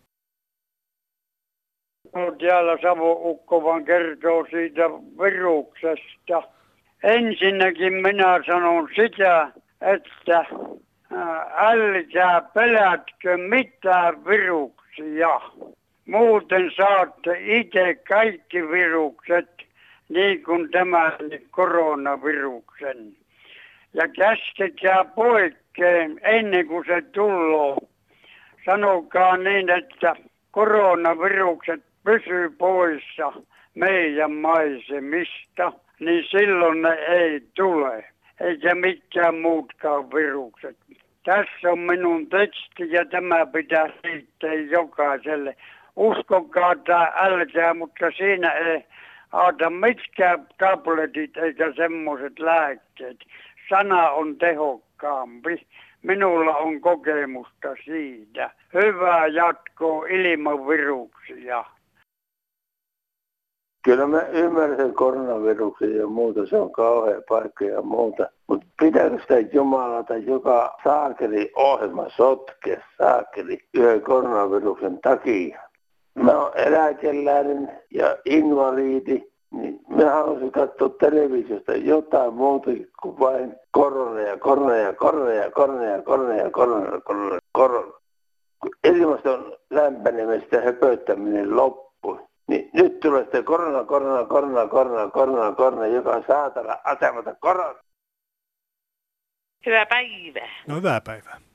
No, 2.15 2.33
täällä 2.41 2.79
Savo 2.83 3.31
Ukko 3.31 3.63
vaan 3.65 3.85
kertoo 3.85 4.47
siitä 4.51 4.83
viruksesta. 5.23 6.43
Ensinnäkin 7.03 7.93
minä 7.93 8.41
sanon 8.47 8.89
sitä, 8.97 9.53
että 9.81 10.45
älkää 11.57 12.41
pelätkö 12.55 13.37
mitään 13.37 14.25
viruksia. 14.25 15.41
Muuten 16.11 16.71
saatte 16.77 17.37
itse 17.41 17.95
kaikki 18.09 18.69
virukset, 18.71 19.51
niin 20.09 20.43
kuin 20.43 20.71
tämän 20.71 21.13
koronaviruksen. 21.51 23.13
Ja 23.95 24.09
käskekää 24.09 25.05
poikkeen 25.05 26.21
ennen 26.23 26.67
kuin 26.67 26.85
se 26.87 27.03
tulee. 27.03 27.77
Sanokaa 28.65 29.37
niin, 29.37 29.71
että 29.71 30.17
koronavirukset 30.51 31.81
pysyy 32.05 32.51
poissa 32.51 33.33
meidän 33.75 34.33
maisemista, 34.33 35.73
niin 36.01 36.25
silloin 36.31 36.83
ne 36.83 36.93
ei 36.93 37.41
tule, 37.55 38.05
eikä 38.41 38.75
mikään 38.75 39.35
muutkaan 39.35 40.11
virukset. 40.11 40.77
Tässä 41.25 41.71
on 41.73 41.79
minun 41.79 42.27
teksti 42.27 42.91
ja 42.91 43.05
tämä 43.05 43.47
pitää 43.47 43.87
riittää 44.05 44.55
jokaiselle 44.55 45.57
uskokaa 45.97 46.77
tai 46.77 47.09
älkää, 47.15 47.75
mutta 47.75 48.11
siinä 48.17 48.51
ei 48.53 48.85
auta 49.33 49.71
mitkään 49.71 50.47
tabletit 50.59 51.37
eikä 51.37 51.73
semmoiset 51.77 52.39
lääkkeet. 52.39 53.17
Sana 53.69 54.11
on 54.11 54.37
tehokkaampi. 54.39 55.67
Minulla 56.03 56.57
on 56.57 56.81
kokemusta 56.81 57.69
siitä. 57.85 58.51
Hyvää 58.75 59.27
jatkoa 59.27 60.07
ilman 60.07 60.69
viruksia. 60.69 61.65
Kyllä 63.85 64.07
mä 64.07 64.21
ymmärrän 64.21 64.95
koronaviruksen 64.95 65.97
ja 65.97 66.07
muuta, 66.07 66.47
se 66.47 66.57
on 66.57 66.73
kauhea 66.73 67.21
paikka 67.29 67.65
ja 67.65 67.83
muuta. 67.83 68.31
Mutta 68.47 68.67
pitääkö 68.81 69.19
sitä 69.21 69.39
Jumalata 69.39 70.17
joka 70.17 70.77
saakeli 70.85 71.53
ohjelma 71.55 72.09
sotkea 72.09 72.81
saakeli 72.99 73.59
yhden 73.75 74.01
koronaviruksen 74.03 74.99
takia? 75.01 75.70
Mä 76.23 76.33
oon 76.33 76.53
eläkeläinen 76.55 77.81
ja 77.91 78.17
invaliidi, 78.25 79.23
niin 79.51 79.81
mä 79.89 80.11
haluaisin 80.11 80.53
katsoa 80.53 80.89
televisiosta 80.89 81.73
jotain 81.73 82.35
muuta 82.35 82.71
kuin 83.03 83.19
vain 83.21 83.57
korona 83.71 84.21
ja 84.21 84.37
korona 84.39 84.77
ja 84.77 84.93
korona 84.93 85.33
ja 85.33 85.51
korona 85.51 85.85
ja 85.85 86.03
korona 86.03 86.35
ja 86.35 86.51
korona, 86.51 87.01
korona, 87.01 87.39
korona. 87.53 87.93
Kun 88.61 88.71
ilmaston 88.85 89.57
lämpenemistä 89.71 90.57
ja 90.57 90.63
höpöttäminen 90.63 91.57
loppui, 91.57 92.19
niin 92.49 92.71
nyt 92.75 93.01
tulee 93.01 93.23
sitten 93.23 93.45
korona, 93.45 93.85
korona, 93.85 94.25
korona, 94.25 94.69
korona, 94.69 95.11
korona, 95.11 95.53
korona, 95.53 95.87
joka 95.87 96.11
on 96.11 96.25
saatana 96.27 96.77
asemata 96.85 97.35
korona. 97.41 97.81
Hyvää 99.67 99.87
päivää. 99.87 100.49
No 100.67 100.77
hyvää 100.77 101.01
päivää 101.01 101.50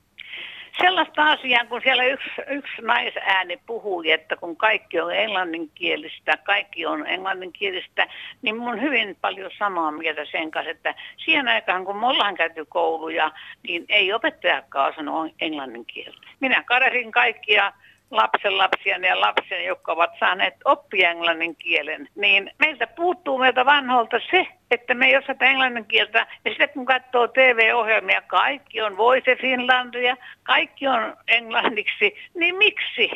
sellaista 0.82 1.32
asiaa, 1.32 1.66
kun 1.66 1.82
siellä 1.82 2.04
yksi, 2.04 2.30
yksi 2.48 2.82
naisääni 2.82 3.60
puhui, 3.66 4.12
että 4.12 4.36
kun 4.36 4.58
kaikki 4.58 5.00
on 5.00 5.16
englanninkielistä, 5.16 6.38
kaikki 6.38 6.86
on 6.86 7.08
englanninkielistä, 7.08 8.08
niin 8.42 8.58
mun 8.58 8.82
hyvin 8.82 9.18
paljon 9.22 9.52
samaa 9.58 9.92
mieltä 9.92 10.26
sen 10.26 10.52
kanssa, 10.52 10.72
että 10.72 10.96
siihen 11.18 11.48
aikaan 11.48 11.86
kun 11.86 11.98
me 11.98 12.08
ollaan 12.08 12.36
käyty 12.36 12.66
kouluja, 12.66 13.32
niin 13.68 13.86
ei 13.90 14.14
opettajakaan 14.14 14.94
sanoa 14.96 15.28
englannin 15.42 15.86
kieltä. 15.86 16.28
Minä 16.40 16.64
karasin 16.64 17.12
kaikkia 17.12 17.74
lapsen 18.12 18.58
lapsia 18.58 18.98
ja 18.98 19.22
lapsia, 19.22 19.62
jotka 19.62 19.92
ovat 19.92 20.10
saaneet 20.20 20.54
oppia 20.66 21.10
englannin 21.10 21.56
kielen, 21.56 22.10
niin 22.16 22.52
meiltä 22.60 22.88
puuttuu 22.88 23.38
meiltä 23.38 23.66
vanholta 23.66 24.20
se, 24.32 24.48
että 24.72 24.94
me 24.94 25.06
ei 25.08 25.18
osata 25.18 25.46
englannin 25.46 25.86
kieltä. 25.86 26.28
Ja 26.46 26.52
sitten 26.52 26.70
kun 26.70 26.86
katsoo 26.86 27.28
TV-ohjelmia, 27.28 28.22
kaikki 28.22 28.82
on 28.82 28.98
Voice 28.98 29.36
Finlandia, 29.36 30.18
kaikki 30.44 30.88
on 30.88 31.18
englanniksi, 31.28 32.16
niin 32.34 32.56
miksi? 32.56 33.10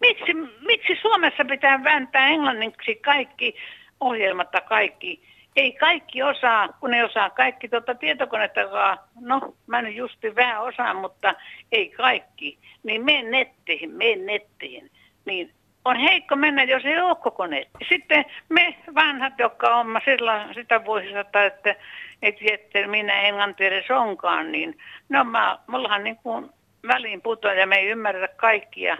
Miksi, 0.00 0.34
miksi 0.60 0.98
Suomessa 1.02 1.44
pitää 1.44 1.84
vääntää 1.84 2.28
englanniksi 2.28 2.94
kaikki 2.94 3.54
ohjelmat 4.00 4.48
kaikki 4.68 5.33
ei 5.56 5.72
kaikki 5.72 6.22
osaa, 6.22 6.68
kun 6.80 6.94
ei 6.94 7.02
osaa 7.02 7.30
kaikki 7.30 7.68
tuota 7.68 7.94
tietokonettakaan, 7.94 8.98
no 9.20 9.54
mä 9.66 9.82
nyt 9.82 9.94
justi 9.94 10.34
vähän 10.34 10.62
osaan, 10.62 10.96
mutta 10.96 11.34
ei 11.72 11.88
kaikki, 11.88 12.58
niin 12.82 13.04
mene 13.04 13.30
nettiin, 13.30 13.90
mene 13.90 14.16
nettiin, 14.16 14.90
niin 15.24 15.52
on 15.84 15.96
heikko 15.96 16.36
mennä, 16.36 16.64
jos 16.64 16.84
ei 16.84 17.00
ole 17.00 17.16
koko 17.16 17.46
netti. 17.46 17.84
Sitten 17.88 18.24
me 18.48 18.76
vanhat, 18.94 19.38
jotka 19.38 19.76
on 19.76 20.00
sillä, 20.04 20.48
sitä 20.54 20.84
vuosisata, 20.84 21.44
että 21.44 21.76
et, 22.22 22.36
että 22.52 22.86
minä 22.86 23.20
englanti 23.20 23.64
edes 23.64 23.90
onkaan, 23.90 24.52
niin 24.52 24.78
no 25.08 25.24
mä, 25.24 25.58
mullahan 25.66 26.04
niin 26.04 26.16
kuin 26.16 26.50
väliin 26.88 27.22
putoa 27.22 27.54
ja 27.54 27.66
me 27.66 27.76
ei 27.76 27.88
ymmärrä 27.88 28.28
kaikkia 28.28 28.96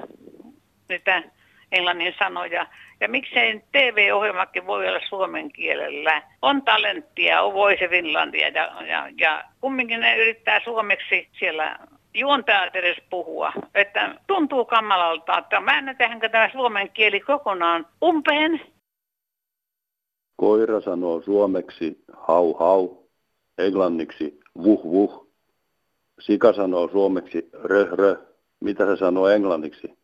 niitä 0.88 1.22
englannin 1.72 2.14
sanoja. 2.18 2.66
Ja 3.04 3.08
miksei 3.08 3.62
TV-ohjelmakin 3.72 4.66
voi 4.66 4.88
olla 4.88 5.00
suomen 5.08 5.52
kielellä. 5.52 6.22
On 6.42 6.62
talenttia, 6.62 7.42
on 7.42 7.54
Voice 7.54 7.88
Finlandia 7.88 8.48
ja, 8.48 8.82
ja, 8.82 9.08
ja 9.18 9.44
kumminkin 9.60 10.00
ne 10.00 10.16
yrittää 10.16 10.60
suomeksi 10.64 11.28
siellä 11.38 11.78
juontaa 12.14 12.66
edes 12.66 12.96
puhua. 13.10 13.52
Että 13.74 14.14
tuntuu 14.26 14.64
kamalalta, 14.64 15.38
että 15.38 15.60
mä 15.60 15.78
en 15.78 15.96
tehdäänkö 15.98 16.28
tämä 16.28 16.50
suomen 16.52 16.90
kieli 16.90 17.20
kokonaan 17.20 17.86
umpeen. 18.04 18.60
Koira 20.36 20.80
sanoo 20.80 21.22
suomeksi 21.22 22.04
hau 22.12 22.54
hau, 22.54 22.96
englanniksi 23.58 24.40
vuh 24.62 24.84
vuh. 24.84 25.26
Sika 26.20 26.52
sanoo 26.52 26.88
suomeksi 26.88 27.50
röh 27.52 27.92
röh. 27.92 28.18
Mitä 28.60 28.86
se 28.86 28.96
sanoo 28.96 29.28
englanniksi? 29.28 29.98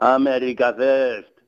America 0.00 0.72
first. 0.72 1.39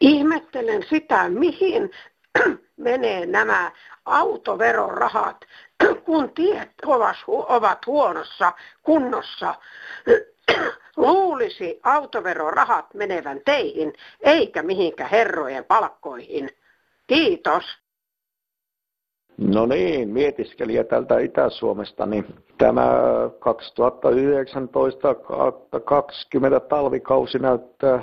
Ihmettelen 0.00 0.82
sitä, 0.90 1.28
mihin 1.28 1.90
menee 2.76 3.26
nämä 3.26 3.72
autoverorahat, 4.04 5.36
kun 6.04 6.30
tiet 6.34 6.70
ovat 7.26 7.86
huonossa 7.86 8.52
kunnossa. 8.82 9.54
luulisi 10.96 11.80
autoverorahat 11.82 12.94
menevän 12.94 13.40
teihin, 13.44 13.92
eikä 14.20 14.62
mihinkä 14.62 15.08
herrojen 15.08 15.64
palkkoihin. 15.64 16.50
Kiitos. 17.06 17.64
No 19.38 19.66
niin, 19.66 20.08
mietiskelijä 20.08 20.84
tältä 20.84 21.18
Itä-Suomesta, 21.18 22.06
niin 22.06 22.24
tämä 22.58 22.90
2019-2020 23.36 23.40
talvikausi 26.68 27.38
näyttää 27.38 28.02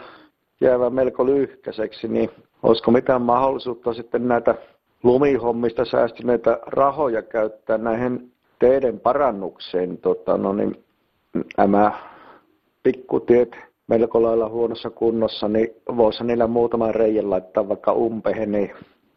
jäävän 0.62 0.94
melko 0.94 1.26
lyhkäiseksi, 1.26 2.08
niin 2.08 2.30
olisiko 2.64 2.92
mitään 2.92 3.22
mahdollisuutta 3.22 3.94
sitten 3.94 4.28
näitä 4.28 4.56
lumihommista 5.04 5.86
säästyneitä 5.86 6.60
rahoja 6.66 7.22
käyttää 7.22 7.78
näihin 7.78 8.32
teidän 8.60 9.00
parannukseen? 9.00 9.98
Tota, 9.98 10.38
no 10.38 10.54
niin, 10.54 10.84
nämä 11.58 11.92
pikkutiet 12.84 13.56
melko 13.88 14.22
lailla 14.24 14.50
huonossa 14.50 14.90
kunnossa, 14.90 15.48
niin 15.48 15.70
voisi 15.98 16.24
niillä 16.24 16.48
muutaman 16.48 16.96
reijän 16.96 17.30
laittaa 17.30 17.70
vaikka 17.70 17.94
umpehen, 17.94 18.52
niin 18.52 18.72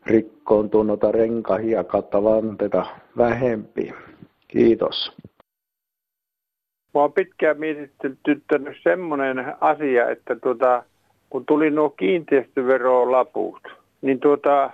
rikkoontuu 0.06 0.82
noita 0.82 1.12
renkahia 1.12 1.84
kautta 1.84 2.22
vanteita 2.22 2.86
vähempi. 3.16 3.94
Kiitos. 4.48 5.12
Mä 6.94 7.00
oon 7.00 7.12
pitkään 7.12 7.58
mietityttänyt 7.58 8.76
semmoinen 8.82 9.54
asia, 9.60 10.10
että 10.10 10.36
tuota, 10.36 10.82
kun 11.30 11.46
tuli 11.46 11.70
nuo 11.70 11.90
kiinteistöverolaput, 11.90 13.62
niin 14.02 14.20
tuota, 14.20 14.70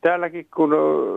täälläkin 0.00 0.46
kun 0.56 0.70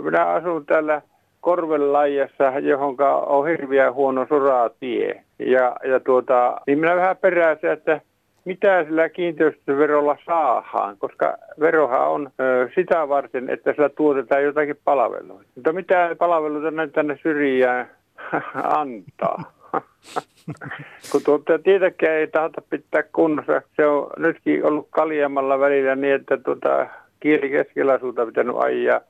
minä 0.04 0.26
asun 0.26 0.66
täällä 0.66 1.02
Korvelajassa, 1.42 2.44
johon 2.60 2.96
on 3.26 3.48
hirveän 3.48 3.94
huono 3.94 4.26
soratie. 4.30 5.24
Ja, 5.40 5.76
ja 5.84 6.00
tuota, 6.00 6.62
niin 6.68 6.80
minä 6.80 6.96
vähän 6.96 7.18
peräisin, 7.18 7.70
että 7.70 8.02
mitä 8.46 8.84
sillä 8.84 9.10
kiinteistöverolla 9.10 10.18
saadaan, 10.26 10.98
koska 10.98 11.38
verohan 11.60 12.10
on 12.10 12.32
ö, 12.40 12.70
sitä 12.76 13.10
varten, 13.10 13.50
että 13.50 13.74
sillä 13.74 13.90
tuotetaan 13.90 14.44
jotakin 14.44 14.78
palveluita. 14.84 15.50
Mutta 15.56 15.74
mitä 15.74 16.16
palveluita 16.20 16.72
näin 16.72 16.92
tänne 16.92 17.20
syrjään 17.24 17.90
antaa? 18.80 19.61
Kun 21.12 21.22
tuota 21.25 21.60
tietäkään 21.60 22.16
ei 22.16 22.28
tahota 22.28 22.62
pitää 22.70 23.04
kunnossa. 23.04 23.62
Se 23.75 23.88
on 23.88 24.10
nytkin 24.18 24.66
ollut 24.66 24.88
kaljamalla 24.90 25.60
välillä 25.60 25.96
niin, 25.96 26.16
että 26.16 26.38
tuota, 26.38 26.88
kieli 27.20 27.50
keskellä 27.50 28.00
suuta 28.00 28.25
pitänyt 28.25 28.56
ajaa 28.60 29.01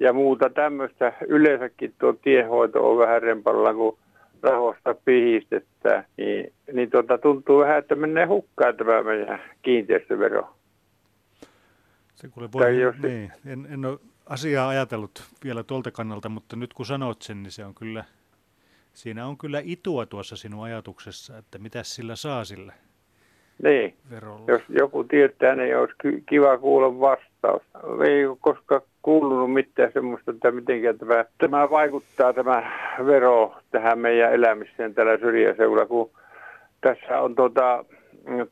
ja 0.00 0.12
muuta 0.12 0.50
tämmöistä. 0.50 1.12
Yleensäkin 1.28 1.94
tuo 1.98 2.12
tiehoito 2.12 2.90
on 2.90 2.98
vähän 2.98 3.22
rempalla, 3.22 3.74
kun 3.74 3.98
rahoista 4.42 4.94
pihistetään, 5.04 6.04
niin, 6.16 6.52
niin 6.72 6.90
tuota, 6.90 7.18
tuntuu 7.18 7.58
vähän, 7.58 7.78
että 7.78 7.94
menee 7.94 8.26
hukkaan 8.26 8.76
tämä 8.76 9.02
meidän 9.02 9.40
kiinteistövero. 9.62 10.56
Se 12.14 12.28
kuule 12.28 12.48
voi, 12.52 12.80
jos... 12.80 12.96
niin, 13.02 13.32
en, 13.46 13.66
en 13.70 13.84
ole 13.84 13.98
asiaa 14.26 14.68
ajatellut 14.68 15.24
vielä 15.44 15.62
tuolta 15.62 15.90
kannalta, 15.90 16.28
mutta 16.28 16.56
nyt 16.56 16.74
kun 16.74 16.86
sanot 16.86 17.22
sen, 17.22 17.42
niin 17.42 17.50
se 17.50 17.64
on 17.64 17.74
kyllä, 17.74 18.04
siinä 18.96 19.26
on 19.26 19.38
kyllä 19.38 19.60
itua 19.64 20.06
tuossa 20.06 20.36
sinun 20.36 20.64
ajatuksessa, 20.64 21.38
että 21.38 21.58
mitä 21.58 21.82
sillä 21.82 22.16
saa 22.16 22.44
sillä 22.44 22.72
niin. 23.62 23.94
verolla. 24.10 24.44
Jos 24.48 24.62
joku 24.68 25.04
tietää, 25.04 25.54
niin 25.56 25.78
olisi 25.78 26.22
kiva 26.28 26.58
kuulla 26.58 27.00
vastaus. 27.00 27.62
Ei 28.06 28.26
ole 28.26 28.36
koskaan 28.40 28.80
kuulunut 29.02 29.52
mitään 29.52 29.92
semmoista, 29.92 30.30
että 30.30 30.50
miten 30.50 30.98
tämä, 30.98 31.24
tämä 31.38 31.70
vaikuttaa 31.70 32.32
tämä 32.32 32.72
vero 33.06 33.54
tähän 33.70 33.98
meidän 33.98 34.32
elämiseen 34.32 34.94
tällä 34.94 35.18
syrjäseudulla, 35.18 35.86
kun 35.86 36.10
tässä 36.80 37.20
on 37.20 37.34
tuota, 37.34 37.84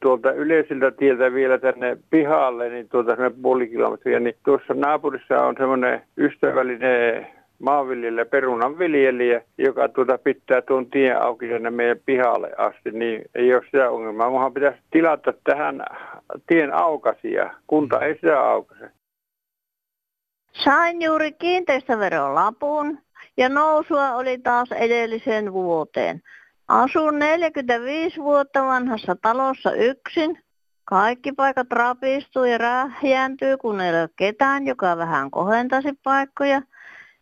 tuolta 0.01 0.33
yleisiltä 0.33 0.91
tieltä 0.91 1.33
vielä 1.35 1.59
tänne 1.59 1.97
pihalle, 2.11 2.69
niin 2.69 2.89
tuota 2.89 3.17
puoli 3.43 3.69
kilometriä, 3.69 4.21
niin 4.21 4.37
tuossa 4.45 4.75
naapurissa 4.75 5.47
on 5.47 5.55
semmoinen 5.59 6.03
ystävällinen 6.19 7.27
maanviljelijä, 7.65 8.25
perunanviljelijä, 8.25 9.43
joka 9.59 9.89
tuota 9.89 10.19
pitää 10.19 10.63
tuon 10.63 10.91
tien 10.91 11.23
auki 11.23 11.49
tänne 11.49 11.71
meidän 11.71 11.99
pihalle 12.07 12.53
asti, 12.59 12.91
niin 12.91 13.23
ei 13.35 13.55
ole 13.55 13.65
sitä 13.65 13.91
ongelmaa. 13.91 14.31
Muhan 14.31 14.55
pitäisi 14.55 14.79
tilata 14.91 15.33
tähän 15.45 15.83
tien 16.47 16.75
aukasia. 16.75 17.55
Kunta 17.67 18.01
ei 18.01 18.15
sitä 18.15 18.41
aukase. 18.41 18.91
Sain 20.65 21.03
juuri 21.03 21.33
kiinteistöverolapun 21.33 22.99
ja 23.37 23.49
nousua 23.49 24.15
oli 24.15 24.39
taas 24.39 24.73
edellisen 24.73 25.53
vuoteen. 25.53 26.21
Asun 26.69 27.19
45 27.19 28.21
vuotta 28.21 28.65
vanhassa 28.65 29.17
talossa 29.23 29.73
yksin. 29.73 30.39
Kaikki 30.85 31.33
paikat 31.33 31.67
rapistuu 31.71 32.45
ja 32.45 32.59
rähjääntyy, 32.59 33.57
kun 33.57 33.81
ei 33.81 33.91
ole 33.91 34.09
ketään, 34.17 34.67
joka 34.67 34.97
vähän 34.97 35.31
kohentaisi 35.31 35.93
paikkoja– 36.05 36.63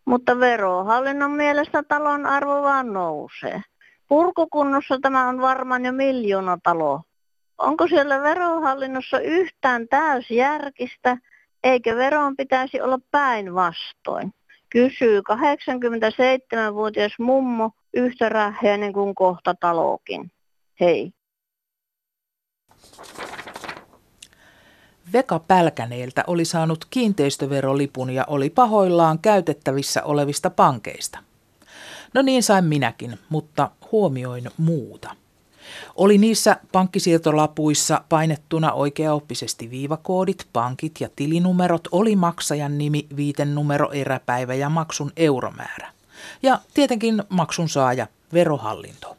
mutta 0.05 0.39
verohallinnon 0.39 1.31
mielestä 1.31 1.83
talon 1.83 2.25
arvo 2.25 2.61
vaan 2.61 2.93
nousee. 2.93 3.61
Purkukunnossa 4.07 4.99
tämä 5.01 5.27
on 5.27 5.41
varmaan 5.41 5.85
jo 5.85 5.91
miljoona 5.91 6.57
talo. 6.63 7.01
Onko 7.57 7.87
siellä 7.87 8.21
verohallinnossa 8.21 9.19
yhtään 9.19 9.87
täysjärkistä, 9.87 11.17
eikä 11.63 11.95
veron 11.95 12.35
pitäisi 12.35 12.81
olla 12.81 12.97
päinvastoin? 13.11 14.33
Kysyy 14.69 15.21
87-vuotias 15.31 17.11
mummo 17.19 17.71
yhtä 17.93 18.29
rähjäinen 18.29 18.93
kuin 18.93 19.15
kohta 19.15 19.55
talokin. 19.59 20.31
Hei. 20.79 21.11
Veka 25.13 25.39
Pälkäneeltä 25.39 26.23
oli 26.27 26.45
saanut 26.45 26.85
kiinteistöverolipun 26.89 28.09
ja 28.09 28.25
oli 28.27 28.49
pahoillaan 28.49 29.19
käytettävissä 29.19 30.03
olevista 30.03 30.49
pankeista. 30.49 31.19
No 32.13 32.21
niin 32.21 32.43
sain 32.43 32.65
minäkin, 32.65 33.19
mutta 33.29 33.71
huomioin 33.91 34.51
muuta. 34.57 35.15
Oli 35.95 36.17
niissä 36.17 36.57
pankkisiirtolapuissa 36.71 38.03
painettuna 38.09 38.71
oikeaoppisesti 38.71 39.69
viivakoodit, 39.69 40.47
pankit 40.53 40.91
ja 40.99 41.09
tilinumerot, 41.15 41.87
oli 41.91 42.15
maksajan 42.15 42.77
nimi, 42.77 43.07
viitennumero, 43.15 43.91
eräpäivä 43.91 44.53
ja 44.53 44.69
maksun 44.69 45.11
euromäärä. 45.17 45.91
Ja 46.43 46.59
tietenkin 46.73 47.23
maksun 47.29 47.69
saaja, 47.69 48.07
verohallinto. 48.33 49.17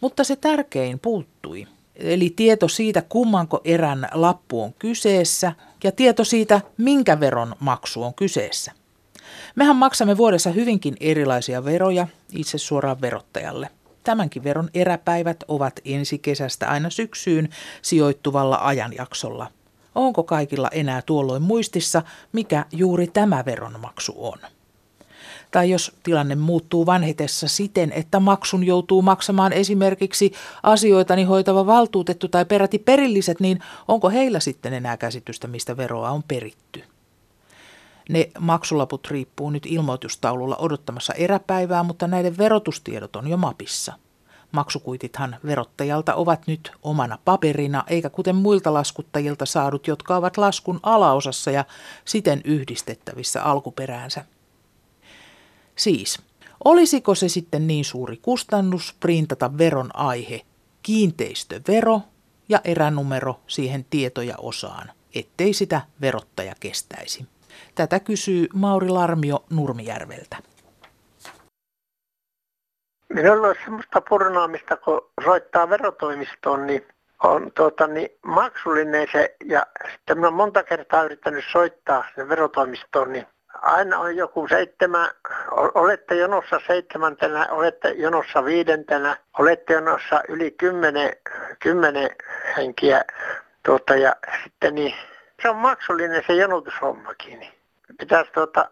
Mutta 0.00 0.24
se 0.24 0.36
tärkein 0.36 0.98
puuttui, 0.98 1.66
eli 2.02 2.32
tieto 2.36 2.68
siitä, 2.68 3.02
kummanko 3.08 3.60
erän 3.64 4.08
lappu 4.12 4.62
on 4.62 4.72
kyseessä 4.78 5.52
ja 5.84 5.92
tieto 5.92 6.24
siitä, 6.24 6.60
minkä 6.78 7.20
veron 7.20 7.56
maksu 7.60 8.02
on 8.02 8.14
kyseessä. 8.14 8.72
Mehän 9.56 9.76
maksamme 9.76 10.16
vuodessa 10.16 10.50
hyvinkin 10.50 10.96
erilaisia 11.00 11.64
veroja 11.64 12.06
itse 12.32 12.58
suoraan 12.58 13.00
verottajalle. 13.00 13.68
Tämänkin 14.04 14.44
veron 14.44 14.70
eräpäivät 14.74 15.44
ovat 15.48 15.80
ensi 15.84 16.18
kesästä 16.18 16.68
aina 16.68 16.90
syksyyn 16.90 17.48
sijoittuvalla 17.82 18.58
ajanjaksolla. 18.62 19.50
Onko 19.94 20.22
kaikilla 20.22 20.68
enää 20.72 21.02
tuolloin 21.02 21.42
muistissa, 21.42 22.02
mikä 22.32 22.64
juuri 22.72 23.06
tämä 23.06 23.44
veronmaksu 23.44 24.14
on? 24.16 24.38
Tai 25.52 25.70
jos 25.70 25.92
tilanne 26.02 26.34
muuttuu 26.34 26.86
vanhetessa 26.86 27.48
siten, 27.48 27.92
että 27.92 28.20
maksun 28.20 28.64
joutuu 28.64 29.02
maksamaan 29.02 29.52
esimerkiksi 29.52 30.32
asioitani 30.62 31.24
hoitava 31.24 31.66
valtuutettu 31.66 32.28
tai 32.28 32.44
peräti 32.44 32.78
perilliset, 32.78 33.40
niin 33.40 33.58
onko 33.88 34.10
heillä 34.10 34.40
sitten 34.40 34.72
enää 34.72 34.96
käsitystä, 34.96 35.48
mistä 35.48 35.76
veroa 35.76 36.10
on 36.10 36.22
peritty? 36.22 36.84
Ne 38.08 38.30
maksulaput 38.38 39.08
riippuu 39.10 39.50
nyt 39.50 39.66
ilmoitustaululla 39.66 40.56
odottamassa 40.56 41.12
eräpäivää, 41.12 41.82
mutta 41.82 42.06
näiden 42.06 42.38
verotustiedot 42.38 43.16
on 43.16 43.28
jo 43.28 43.36
mapissa. 43.36 43.92
Maksukuitithan 44.52 45.36
verottajalta 45.46 46.14
ovat 46.14 46.46
nyt 46.46 46.72
omana 46.82 47.18
paperina, 47.24 47.84
eikä 47.86 48.10
kuten 48.10 48.36
muilta 48.36 48.74
laskuttajilta 48.74 49.46
saadut, 49.46 49.86
jotka 49.86 50.16
ovat 50.16 50.36
laskun 50.36 50.80
alaosassa 50.82 51.50
ja 51.50 51.64
siten 52.04 52.40
yhdistettävissä 52.44 53.42
alkuperäänsä. 53.42 54.24
Siis, 55.76 56.22
olisiko 56.64 57.14
se 57.14 57.28
sitten 57.28 57.66
niin 57.66 57.84
suuri 57.84 58.16
kustannus 58.16 58.96
printata 59.00 59.58
veron 59.58 59.90
aihe, 59.94 60.40
kiinteistövero 60.82 62.00
ja 62.48 62.60
eränumero 62.64 63.40
siihen 63.46 63.86
tietoja 63.90 64.34
osaan, 64.38 64.90
ettei 65.14 65.52
sitä 65.52 65.80
verottaja 66.00 66.54
kestäisi? 66.60 67.26
Tätä 67.74 68.00
kysyy 68.00 68.46
Mauri 68.54 68.88
Larmio 68.88 69.44
Nurmijärveltä. 69.50 70.36
Minulla 73.14 73.48
on 73.48 73.54
sellaista 73.64 74.00
purnaamista, 74.08 74.76
kun 74.76 75.10
soittaa 75.24 75.70
verotoimistoon, 75.70 76.66
niin 76.66 76.86
on 77.22 77.52
tuota, 77.56 77.86
niin 77.86 78.08
maksullinen 78.26 79.08
se, 79.12 79.36
ja 79.44 79.66
sitten 79.92 80.16
minä 80.18 80.28
olen 80.28 80.36
monta 80.36 80.62
kertaa 80.62 81.02
yrittänyt 81.02 81.44
soittaa 81.52 82.04
sen 82.14 82.28
verotoimistoon, 82.28 83.12
niin 83.12 83.26
aina 83.62 83.98
on 83.98 84.16
joku 84.16 84.48
seitsemän, 84.48 85.10
olette 85.50 86.14
jonossa 86.14 86.60
seitsemäntenä, 86.66 87.46
olette 87.50 87.90
jonossa 87.90 88.44
viidentenä, 88.44 89.16
olette 89.38 89.72
jonossa 89.72 90.22
yli 90.28 90.50
kymmenen, 90.50 91.16
kymmenen 91.58 92.10
henkiä. 92.56 93.04
Tuota, 93.62 93.96
ja 93.96 94.16
sitten 94.42 94.74
niin, 94.74 94.94
se 95.42 95.48
on 95.48 95.56
maksullinen 95.56 96.22
se 96.26 96.32
jonotushommakin. 96.32 97.48
Pitäisi 97.98 98.32
tuota, 98.32 98.70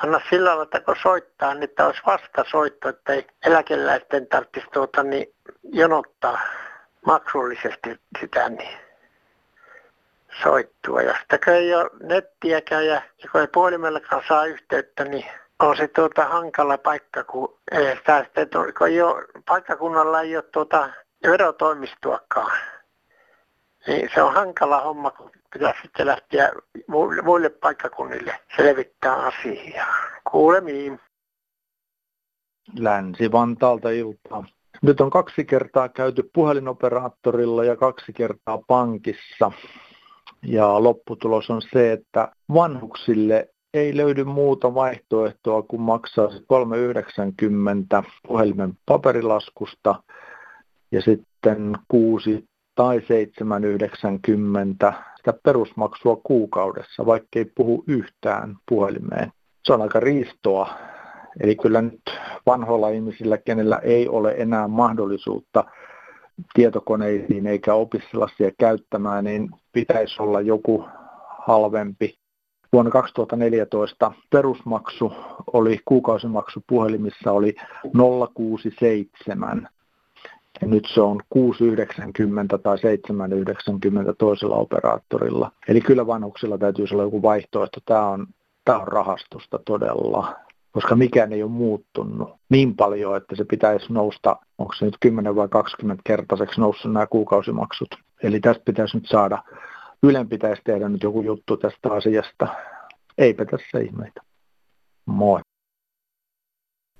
panna 0.00 0.20
sillä 0.30 0.50
tavalla, 0.50 0.62
että 0.62 0.80
kun 0.80 0.96
soittaa, 1.02 1.54
niin 1.54 1.64
että 1.64 1.86
olisi 1.86 2.00
vastasoitto, 2.06 2.88
että 2.88 3.12
ei 3.12 3.26
eläkeläisten 3.46 4.26
tarvitsisi 4.26 4.66
tuota, 4.72 5.02
niin 5.02 5.34
jonottaa 5.62 6.40
maksullisesti 7.06 8.00
sitä 8.20 8.48
niin 8.48 8.87
soittua. 10.42 11.02
Ja 11.02 11.14
kun 11.44 11.54
ei 11.54 11.74
ole 11.74 11.90
nettiäkään 12.02 12.86
ja, 12.86 13.02
kun 13.32 13.40
ei 13.40 13.46
puhelimellakaan 13.46 14.22
saa 14.28 14.44
yhteyttä, 14.44 15.04
niin 15.04 15.24
on 15.58 15.76
se 15.76 15.88
tuota 15.88 16.24
hankala 16.24 16.78
paikka, 16.78 17.24
kun 17.24 17.58
ei 17.72 17.96
sitä 17.96 18.24
sitten, 18.24 18.48
kun 18.78 18.88
ei 18.88 19.02
ole, 19.02 19.24
paikkakunnalla 19.46 20.20
ei 20.20 20.36
ole 20.36 20.44
tuota 20.52 20.88
verotoimistoakaan. 21.22 22.58
Niin 23.86 24.10
se 24.14 24.22
on 24.22 24.34
hankala 24.34 24.80
homma, 24.80 25.10
kun 25.10 25.30
pitäisi 25.52 25.80
sitten 25.82 26.06
lähteä 26.06 26.52
muille 27.24 27.48
paikkakunnille 27.48 28.38
selvittää 28.56 29.14
asiaa. 29.14 29.94
Kuulemiin. 30.30 31.00
Länsi-Vantaalta 32.78 33.90
iltaa. 33.90 34.44
Nyt 34.82 35.00
on 35.00 35.10
kaksi 35.10 35.44
kertaa 35.44 35.88
käyty 35.88 36.30
puhelinoperaattorilla 36.34 37.64
ja 37.64 37.76
kaksi 37.76 38.12
kertaa 38.12 38.58
pankissa. 38.66 39.52
Ja 40.42 40.82
lopputulos 40.82 41.50
on 41.50 41.62
se, 41.72 41.92
että 41.92 42.32
vanhuksille 42.54 43.48
ei 43.74 43.96
löydy 43.96 44.24
muuta 44.24 44.74
vaihtoehtoa 44.74 45.62
kuin 45.62 45.82
maksaa 45.82 46.26
3,90 46.26 48.10
puhelimen 48.28 48.72
paperilaskusta 48.86 50.02
ja 50.92 51.02
sitten 51.02 51.72
6 51.88 52.44
tai 52.74 52.98
7,90 52.98 53.04
sitä 55.16 55.32
perusmaksua 55.42 56.20
kuukaudessa, 56.22 57.06
vaikkei 57.06 57.44
puhu 57.54 57.84
yhtään 57.86 58.56
puhelimeen. 58.68 59.32
Se 59.64 59.72
on 59.72 59.82
aika 59.82 60.00
riistoa. 60.00 60.68
Eli 61.40 61.56
kyllä 61.56 61.82
nyt 61.82 62.02
vanhoilla 62.46 62.88
ihmisillä, 62.88 63.38
kenellä 63.38 63.76
ei 63.76 64.08
ole 64.08 64.34
enää 64.38 64.68
mahdollisuutta 64.68 65.64
tietokoneisiin 66.54 67.46
eikä 67.46 67.74
opiskella 67.74 68.28
siellä 68.36 68.54
käyttämään, 68.58 69.24
niin 69.24 69.50
pitäisi 69.72 70.22
olla 70.22 70.40
joku 70.40 70.84
halvempi. 71.38 72.18
Vuonna 72.72 72.90
2014 72.90 74.12
perusmaksu 74.30 75.12
oli, 75.52 75.78
kuukausimaksu 75.84 76.64
puhelimissa 76.66 77.32
oli 77.32 77.54
067. 78.34 79.68
Ja 80.60 80.68
nyt 80.68 80.86
se 80.94 81.00
on 81.00 81.20
6,90 81.34 82.58
tai 82.62 82.76
7,90 82.76 84.14
toisella 84.18 84.56
operaattorilla. 84.56 85.52
Eli 85.68 85.80
kyllä 85.80 86.06
vanhuksilla 86.06 86.58
täytyy 86.58 86.86
olla 86.92 87.02
joku 87.02 87.22
vaihtoehto. 87.22 87.80
Tämä 87.86 88.08
on, 88.08 88.26
tämä 88.64 88.78
on 88.78 88.88
rahastusta 88.88 89.58
todella 89.64 90.34
koska 90.70 90.96
mikään 90.96 91.32
ei 91.32 91.42
ole 91.42 91.50
muuttunut 91.50 92.30
niin 92.48 92.76
paljon, 92.76 93.16
että 93.16 93.36
se 93.36 93.44
pitäisi 93.44 93.92
nousta, 93.92 94.36
onko 94.58 94.74
se 94.74 94.84
nyt 94.84 94.96
10 95.00 95.36
vai 95.36 95.48
20 95.48 96.02
kertaiseksi 96.06 96.60
noussut 96.60 96.92
nämä 96.92 97.06
kuukausimaksut. 97.06 97.88
Eli 98.22 98.40
tästä 98.40 98.62
pitäisi 98.64 98.96
nyt 98.96 99.06
saada, 99.06 99.42
Ylen 100.02 100.28
pitäisi 100.28 100.62
tehdä 100.64 100.88
nyt 100.88 101.02
joku 101.02 101.22
juttu 101.22 101.56
tästä 101.56 101.92
asiasta. 101.92 102.46
Eipä 103.18 103.44
tässä 103.44 103.78
ihmeitä. 103.78 104.20
Moi. 105.06 105.40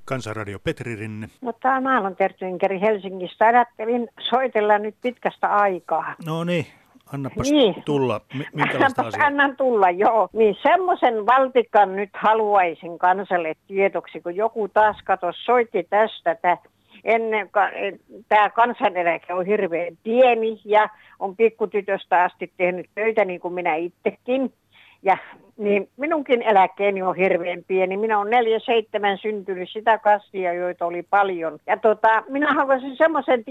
Kansanradio 0.05 0.59
Petri 0.59 0.97
Rinne. 0.97 1.29
No 1.41 1.53
tämä 1.53 1.95
Aallon 1.95 2.17
Tertyinkeri 2.17 2.81
Helsingistä. 2.81 3.47
Ajattelin 3.47 4.09
soitella 4.21 4.79
nyt 4.79 4.95
pitkästä 5.03 5.49
aikaa. 5.49 6.15
No 6.27 6.45
niin, 6.45 6.67
Annapas 7.15 7.51
niin. 7.51 7.83
tulla. 7.85 8.21
Minkälaista 8.53 9.03
asiaa? 9.03 9.27
Annan 9.27 9.57
tulla, 9.57 9.91
joo. 9.91 10.29
Niin 10.33 10.57
semmoisen 10.63 11.27
valtikan 11.27 11.97
nyt 11.97 12.11
haluaisin 12.15 12.99
kansalle 12.99 13.55
tietoksi, 13.67 14.21
kun 14.21 14.37
joku 14.37 14.69
taas 14.69 14.97
kato 15.05 15.33
soitti 15.45 15.87
tästä, 15.91 16.31
että 16.31 16.59
ennen, 17.05 17.51
tämä 18.29 18.51
kansaneläke 18.51 19.35
on 19.35 19.47
hirveän 19.47 19.99
pieni 20.03 20.61
ja 20.65 20.89
on 21.19 21.37
pikkutytöstä 21.37 22.23
asti 22.23 22.53
tehnyt 22.57 22.87
töitä 22.95 23.25
niin 23.25 23.41
kuin 23.41 23.55
minä 23.55 23.75
itsekin. 23.75 24.53
Ja 25.03 25.19
niin 25.59 25.89
minunkin 25.97 26.43
eläkkeeni 26.43 27.03
on 27.03 27.17
hirveän 27.17 27.65
pieni. 27.67 27.97
Minä 27.97 28.19
olen 28.19 28.31
47 28.31 29.19
syntynyt 29.19 29.69
sitä 29.71 29.99
kasvia, 29.99 30.53
joita 30.53 30.87
oli 30.87 31.03
paljon. 31.03 31.59
Ja 31.67 31.77
tota, 31.77 32.23
minä 32.29 32.55
haluaisin 32.55 32.97
semmoisen 32.97 33.45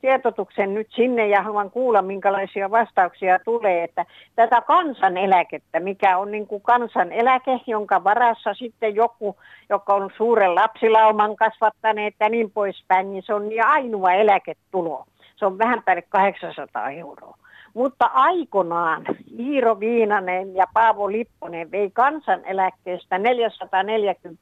tietotuksen 0.00 0.74
nyt 0.74 0.88
sinne 0.90 1.28
ja 1.28 1.42
haluan 1.42 1.70
kuulla, 1.70 2.02
minkälaisia 2.02 2.70
vastauksia 2.70 3.38
tulee, 3.38 3.84
että 3.84 4.06
tätä 4.36 4.60
kansaneläkettä, 4.60 5.80
mikä 5.80 6.18
on 6.18 6.30
niin 6.30 6.46
kuin 6.46 6.62
kansaneläke, 6.62 7.60
jonka 7.66 8.04
varassa 8.04 8.54
sitten 8.54 8.94
joku, 8.94 9.36
joka 9.68 9.94
on 9.94 10.10
suuren 10.16 10.54
lapsilauman 10.54 11.36
kasvattaneet 11.36 12.14
ja 12.20 12.28
niin 12.28 12.50
poispäin, 12.50 13.10
niin 13.10 13.22
se 13.26 13.34
on 13.34 13.48
niin 13.48 13.66
ainoa 13.66 14.12
eläketulo. 14.12 15.04
Se 15.36 15.46
on 15.46 15.58
vähän 15.58 15.82
päälle 15.82 16.02
800 16.02 16.90
euroa. 16.90 17.36
Mutta 17.74 18.06
aikanaan 18.06 19.04
Iiro 19.38 19.80
Viinanen 19.80 20.54
ja 20.54 20.66
Paavo 20.74 21.12
Lipponen 21.12 21.70
vei 21.70 21.90
kansaneläkkeestä 21.90 23.18
440, 23.18 24.40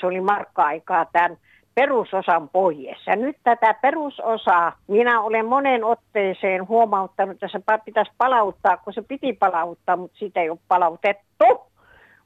se 0.00 0.06
oli 0.06 0.20
markka-aikaa 0.20 1.06
tämän 1.12 1.36
perusosan 1.74 2.48
pois. 2.48 3.06
Ja 3.06 3.16
nyt 3.16 3.36
tätä 3.44 3.74
perusosaa 3.74 4.78
minä 4.88 5.20
olen 5.20 5.46
monen 5.46 5.84
otteeseen 5.84 6.68
huomauttanut, 6.68 7.34
että 7.34 7.48
se 7.48 7.60
pitäisi 7.84 8.12
palauttaa, 8.18 8.76
kun 8.76 8.92
se 8.92 9.02
piti 9.02 9.32
palauttaa, 9.32 9.96
mutta 9.96 10.18
sitä 10.18 10.40
ei 10.40 10.50
ole 10.50 10.58
palautettu 10.68 11.66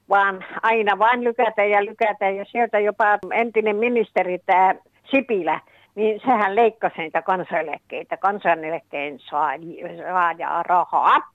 vaan 0.09 0.45
aina 0.61 0.99
vain 0.99 1.23
lykätä 1.23 1.65
ja 1.65 1.85
lykätä. 1.85 2.29
Ja 2.29 2.45
sieltä 2.45 2.79
jopa 2.79 3.19
entinen 3.33 3.75
ministeri, 3.75 4.39
tämä 4.45 4.75
Sipilä, 5.11 5.59
niin 5.95 6.21
sehän 6.25 6.55
leikkasi 6.55 6.97
niitä 6.97 7.21
kansaneläkkeitä, 7.21 8.17
kansaneläkkeen 8.17 9.19
saajaa 9.19 10.63
rahaa. 10.63 11.31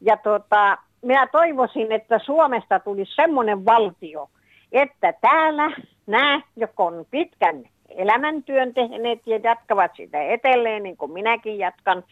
Ja 0.00 0.16
tota, 0.16 0.78
minä 1.02 1.26
toivoisin, 1.26 1.92
että 1.92 2.18
Suomesta 2.18 2.80
tulisi 2.80 3.14
semmoinen 3.14 3.64
valtio, 3.64 4.28
että 4.72 5.12
täällä 5.20 5.70
nämä, 6.06 6.40
jotka 6.56 6.82
on 6.82 7.06
pitkän 7.10 7.64
elämäntyön 7.88 8.74
tehneet 8.74 9.26
ja 9.26 9.40
jatkavat 9.42 9.90
sitä 9.96 10.22
etelleen, 10.22 10.82
niin 10.82 10.96
kuin 10.96 11.12
minäkin 11.12 11.58
jatkan, 11.58 12.04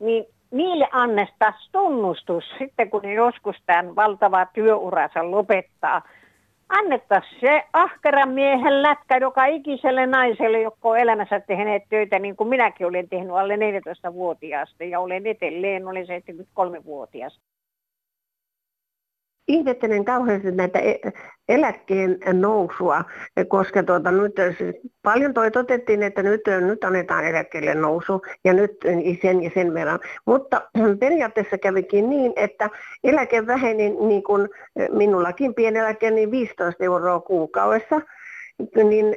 niin 0.00 0.24
niille 0.50 0.88
annettaisiin 0.92 1.72
tunnustus 1.72 2.44
sitten, 2.58 2.90
kun 2.90 3.02
ne 3.02 3.14
joskus 3.14 3.56
tämän 3.66 3.96
valtava 3.96 4.46
työuransa 4.46 5.30
lopettaa, 5.30 6.02
annettaisiin 6.68 7.40
se 7.40 7.64
ahkeran 7.72 8.28
miehen 8.28 8.82
lätkä 8.82 9.16
joka 9.16 9.44
ikiselle 9.44 10.06
naiselle, 10.06 10.60
jotka 10.60 10.88
on 10.88 10.98
elämässä 10.98 11.40
tehneet 11.40 11.82
töitä, 11.88 12.18
niin 12.18 12.36
kuin 12.36 12.48
minäkin 12.48 12.86
olen 12.86 13.08
tehnyt 13.08 13.36
alle 13.36 13.56
14-vuotiaasta 13.56 14.84
ja 14.84 15.00
olen 15.00 15.26
edelleen, 15.26 15.88
olen 15.88 16.06
73-vuotias 16.06 17.40
ihmettelen 19.48 20.04
kauheasti 20.04 20.50
näitä 20.50 20.78
e-, 20.78 21.12
eläkkeen 21.48 22.18
nousua, 22.32 23.04
koska 23.48 23.82
tuota, 23.82 24.10
nyt 24.10 24.34
paljon 25.02 25.34
toi 25.34 25.50
totettiin, 25.50 26.02
että 26.02 26.22
nyt, 26.22 26.40
nyt 26.60 26.84
annetaan 26.84 27.24
eläkkeelle 27.24 27.74
nousu 27.74 28.22
ja 28.44 28.52
nyt 28.52 28.72
sen 29.22 29.42
ja 29.42 29.50
sen 29.54 29.74
verran. 29.74 30.00
Mutta 30.26 30.62
periaatteessa 31.00 31.58
kävikin 31.58 32.10
niin, 32.10 32.32
että 32.36 32.70
eläke 33.04 33.46
väheni 33.46 33.90
niin 33.90 34.22
kuin 34.22 34.48
minullakin 34.92 35.54
pieneläke 35.54 36.10
niin 36.10 36.30
15 36.30 36.84
euroa 36.84 37.20
kuukaudessa 37.20 38.00
niin 38.84 39.16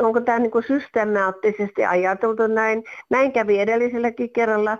onko 0.00 0.20
tämä 0.20 0.38
niin 0.38 0.50
systemaattisesti 0.66 1.84
ajateltu 1.84 2.46
näin? 2.46 2.84
Näin 3.10 3.32
kävi 3.32 3.60
edelliselläkin 3.60 4.32
kerralla, 4.32 4.78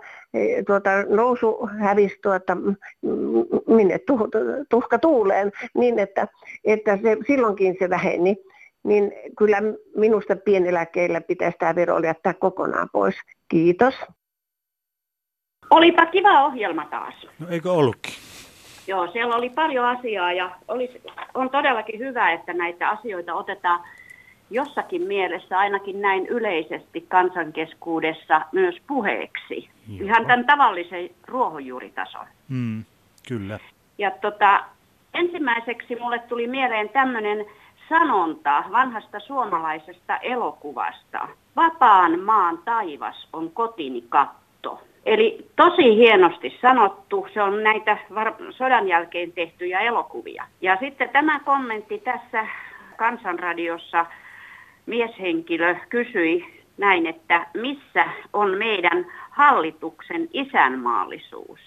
tuota, 0.67 0.89
nousu 1.09 1.69
hävisi 1.79 2.19
tuota, 2.23 2.57
minne 3.67 3.99
tuhka 4.69 4.99
tuuleen, 4.99 5.51
niin 5.73 5.99
että, 5.99 6.27
että 6.65 6.97
se, 6.97 7.17
silloinkin 7.27 7.75
se 7.79 7.89
väheni. 7.89 8.37
Niin 8.83 9.11
kyllä 9.37 9.57
minusta 9.95 10.35
pieneläkkeillä 10.35 11.21
pitäisi 11.21 11.57
tämä 11.57 11.75
vero 11.75 11.99
jättää 11.99 12.33
kokonaan 12.33 12.89
pois. 12.93 13.15
Kiitos. 13.47 13.95
Olipa 15.69 16.05
kiva 16.05 16.45
ohjelma 16.45 16.85
taas. 16.85 17.27
No 17.39 17.47
eikö 17.49 17.71
ollutkin? 17.71 18.13
Joo, 18.87 19.07
siellä 19.11 19.35
oli 19.35 19.49
paljon 19.49 19.85
asiaa 19.85 20.33
ja 20.33 20.51
olisi, 20.67 21.01
on 21.33 21.49
todellakin 21.49 21.99
hyvä, 21.99 22.31
että 22.31 22.53
näitä 22.53 22.89
asioita 22.89 23.33
otetaan 23.33 23.79
jossakin 24.49 25.01
mielessä 25.01 25.57
ainakin 25.59 26.01
näin 26.01 26.27
yleisesti 26.27 27.05
kansankeskuudessa 27.07 28.41
myös 28.51 28.75
puheeksi. 28.87 29.69
Joo. 29.87 30.07
Ihan 30.07 30.25
tämän 30.25 30.45
tavallisen 30.45 31.09
ruohonjuuritason. 31.27 32.25
Mm, 32.49 32.83
kyllä. 33.27 33.59
Ja 33.97 34.11
tota, 34.11 34.63
Ensimmäiseksi 35.13 35.95
mulle 35.95 36.19
tuli 36.19 36.47
mieleen 36.47 36.89
tämmöinen 36.89 37.45
sanonta 37.89 38.63
vanhasta 38.71 39.19
suomalaisesta 39.19 40.17
elokuvasta. 40.17 41.27
Vapaan 41.55 42.19
maan 42.19 42.57
taivas 42.65 43.27
on 43.33 43.51
kotini 43.51 44.03
katto. 44.09 44.81
Eli 45.05 45.47
tosi 45.55 45.95
hienosti 45.95 46.57
sanottu, 46.61 47.27
se 47.33 47.41
on 47.41 47.63
näitä 47.63 47.97
sodan 48.49 48.87
jälkeen 48.87 49.31
tehtyjä 49.31 49.79
elokuvia. 49.79 50.43
Ja 50.61 50.77
sitten 50.79 51.09
tämä 51.09 51.39
kommentti 51.39 51.97
tässä 51.97 52.47
kansanradiossa 52.97 54.05
mieshenkilö 54.89 55.75
kysyi 55.89 56.63
näin, 56.77 57.07
että 57.07 57.47
missä 57.53 58.05
on 58.33 58.57
meidän 58.57 59.05
hallituksen 59.29 60.29
isänmaallisuus. 60.33 61.59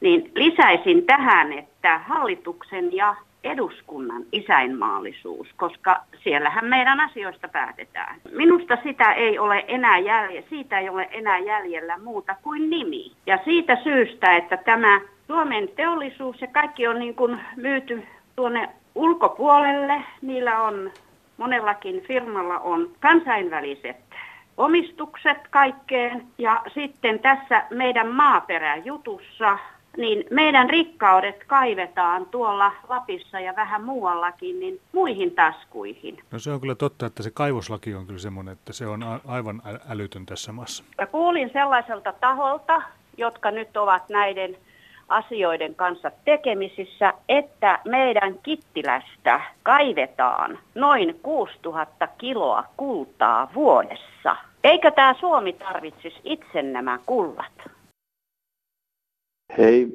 Niin 0.00 0.32
lisäisin 0.34 1.06
tähän, 1.06 1.52
että 1.52 1.98
hallituksen 1.98 2.96
ja 2.96 3.16
eduskunnan 3.44 4.22
isäinmaallisuus, 4.32 5.48
koska 5.56 6.00
siellähän 6.24 6.64
meidän 6.64 7.00
asioista 7.00 7.48
päätetään. 7.48 8.16
Minusta 8.32 8.78
sitä 8.82 9.12
ei 9.12 9.38
ole 9.38 9.64
enää 9.68 9.98
jäljellä, 9.98 10.48
siitä 10.48 10.78
ei 10.78 10.88
ole 10.88 11.08
enää 11.12 11.38
jäljellä 11.38 11.98
muuta 11.98 12.36
kuin 12.42 12.70
nimi. 12.70 13.12
Ja 13.26 13.38
siitä 13.44 13.76
syystä, 13.84 14.36
että 14.36 14.56
tämä 14.56 15.00
Suomen 15.26 15.68
teollisuus 15.76 16.40
ja 16.40 16.46
kaikki 16.46 16.86
on 16.86 16.98
niin 16.98 17.14
kuin 17.14 17.40
myyty 17.56 18.02
tuonne 18.36 18.68
ulkopuolelle, 18.94 20.02
niillä 20.22 20.62
on 20.62 20.90
monellakin 21.40 22.02
firmalla 22.02 22.58
on 22.58 22.90
kansainväliset 23.00 23.96
omistukset 24.56 25.38
kaikkeen 25.50 26.26
ja 26.38 26.62
sitten 26.74 27.18
tässä 27.18 27.64
meidän 27.70 28.08
maaperäjutussa 28.08 29.58
niin 29.96 30.24
meidän 30.30 30.70
rikkaudet 30.70 31.44
kaivetaan 31.46 32.26
tuolla 32.26 32.72
Lapissa 32.88 33.40
ja 33.40 33.56
vähän 33.56 33.84
muuallakin 33.84 34.60
niin 34.60 34.80
muihin 34.92 35.34
taskuihin. 35.34 36.18
No 36.30 36.38
se 36.38 36.50
on 36.50 36.60
kyllä 36.60 36.74
totta, 36.74 37.06
että 37.06 37.22
se 37.22 37.30
kaivoslaki 37.30 37.94
on 37.94 38.06
kyllä 38.06 38.18
semmoinen, 38.18 38.52
että 38.52 38.72
se 38.72 38.86
on 38.86 39.04
aivan 39.26 39.62
älytön 39.88 40.26
tässä 40.26 40.52
maassa. 40.52 40.84
Ja 40.98 41.06
kuulin 41.06 41.50
sellaiselta 41.52 42.12
taholta, 42.12 42.82
jotka 43.16 43.50
nyt 43.50 43.76
ovat 43.76 44.08
näiden 44.08 44.56
asioiden 45.10 45.74
kanssa 45.74 46.10
tekemisissä, 46.24 47.14
että 47.28 47.78
meidän 47.84 48.34
Kittilästä 48.42 49.40
kaivetaan 49.62 50.58
noin 50.74 51.20
6000 51.22 52.08
kiloa 52.18 52.64
kultaa 52.76 53.50
vuodessa. 53.54 54.36
Eikö 54.64 54.90
tämä 54.90 55.14
Suomi 55.20 55.52
tarvitsisi 55.52 56.20
itse 56.24 56.62
nämä 56.62 56.98
kullat? 57.06 57.52
Hei, 59.58 59.86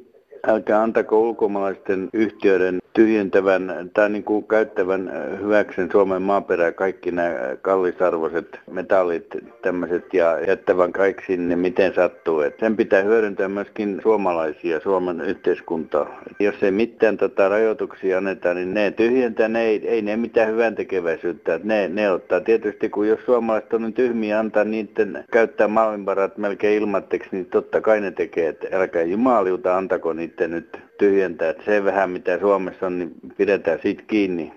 älkää 0.46 0.82
antako 0.82 1.20
ulkomaalaisten 1.20 2.08
yhtiöiden 2.12 2.78
tyhjentävän 2.92 3.90
tai 3.94 4.10
niin 4.10 4.24
kuin 4.24 4.46
käyttävän 4.46 5.12
hyväksen 5.40 5.88
Suomen 5.92 6.22
maaperää 6.22 6.72
kaikki 6.72 7.10
nämä 7.10 7.56
kallisarvoiset 7.62 8.60
metallit 8.70 9.26
tämmöiset 9.62 10.14
ja 10.14 10.40
jättävän 10.40 10.92
kaikki 10.92 11.26
sinne 11.26 11.56
miten 11.56 11.94
sattuu. 11.94 12.40
Et 12.40 12.58
sen 12.60 12.76
pitää 12.76 13.02
hyödyntää 13.02 13.48
myöskin 13.48 14.00
suomalaisia, 14.02 14.80
Suomen 14.80 15.20
yhteiskuntaa. 15.20 16.20
Et 16.30 16.36
jos 16.40 16.62
ei 16.62 16.70
mitään 16.70 17.16
tota 17.16 17.48
rajoituksia 17.48 18.18
anneta, 18.18 18.54
niin 18.54 18.74
ne 18.74 18.90
tyhjentää, 18.90 19.48
ne 19.48 19.62
ei, 19.62 19.88
ei 19.88 20.02
ne 20.02 20.16
mitään 20.16 20.48
hyvän 20.48 20.74
tekeväisyyttä. 20.74 21.60
Ne, 21.62 21.88
ne 21.88 22.10
ottaa 22.10 22.40
tietysti, 22.40 22.88
kun 22.88 23.08
jos 23.08 23.20
suomalaiset 23.26 23.72
on 23.72 23.82
niin 23.82 23.92
tyhmiä 23.92 24.38
antaa 24.38 24.64
niiden 24.64 25.24
käyttää 25.32 25.68
maailmanvarat 25.68 26.38
melkein 26.38 26.82
ilmatteeksi, 26.82 27.28
niin 27.32 27.46
totta 27.46 27.80
kai 27.80 28.00
ne 28.00 28.10
tekee. 28.10 28.48
Et 28.48 28.66
älkää 28.72 29.02
jumaliuta 29.02 29.76
antako 29.76 30.12
niiden 30.26 30.50
nyt 30.50 30.78
tyhjentää. 30.98 31.50
Et 31.50 31.64
se 31.64 31.84
vähän 31.84 32.10
mitä 32.10 32.38
Suomessa 32.38 32.86
on, 32.86 32.98
niin 32.98 33.14
pidetään 33.36 33.78
siitä 33.82 34.02
kiinni. 34.06 34.52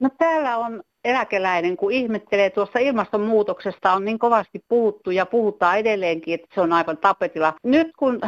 No 0.00 0.10
täällä 0.18 0.56
on 0.56 0.82
eläkeläinen, 1.04 1.76
kun 1.76 1.92
ihmettelee 1.92 2.50
tuossa 2.50 2.78
ilmastonmuutoksesta 2.78 3.92
on 3.92 4.04
niin 4.04 4.18
kovasti 4.18 4.64
puhuttu 4.68 5.10
ja 5.10 5.26
puhutaan 5.26 5.78
edelleenkin, 5.78 6.34
että 6.34 6.46
se 6.54 6.60
on 6.60 6.72
aivan 6.72 6.98
tapetilla. 6.98 7.54
Nyt 7.64 7.88
kun 7.98 8.20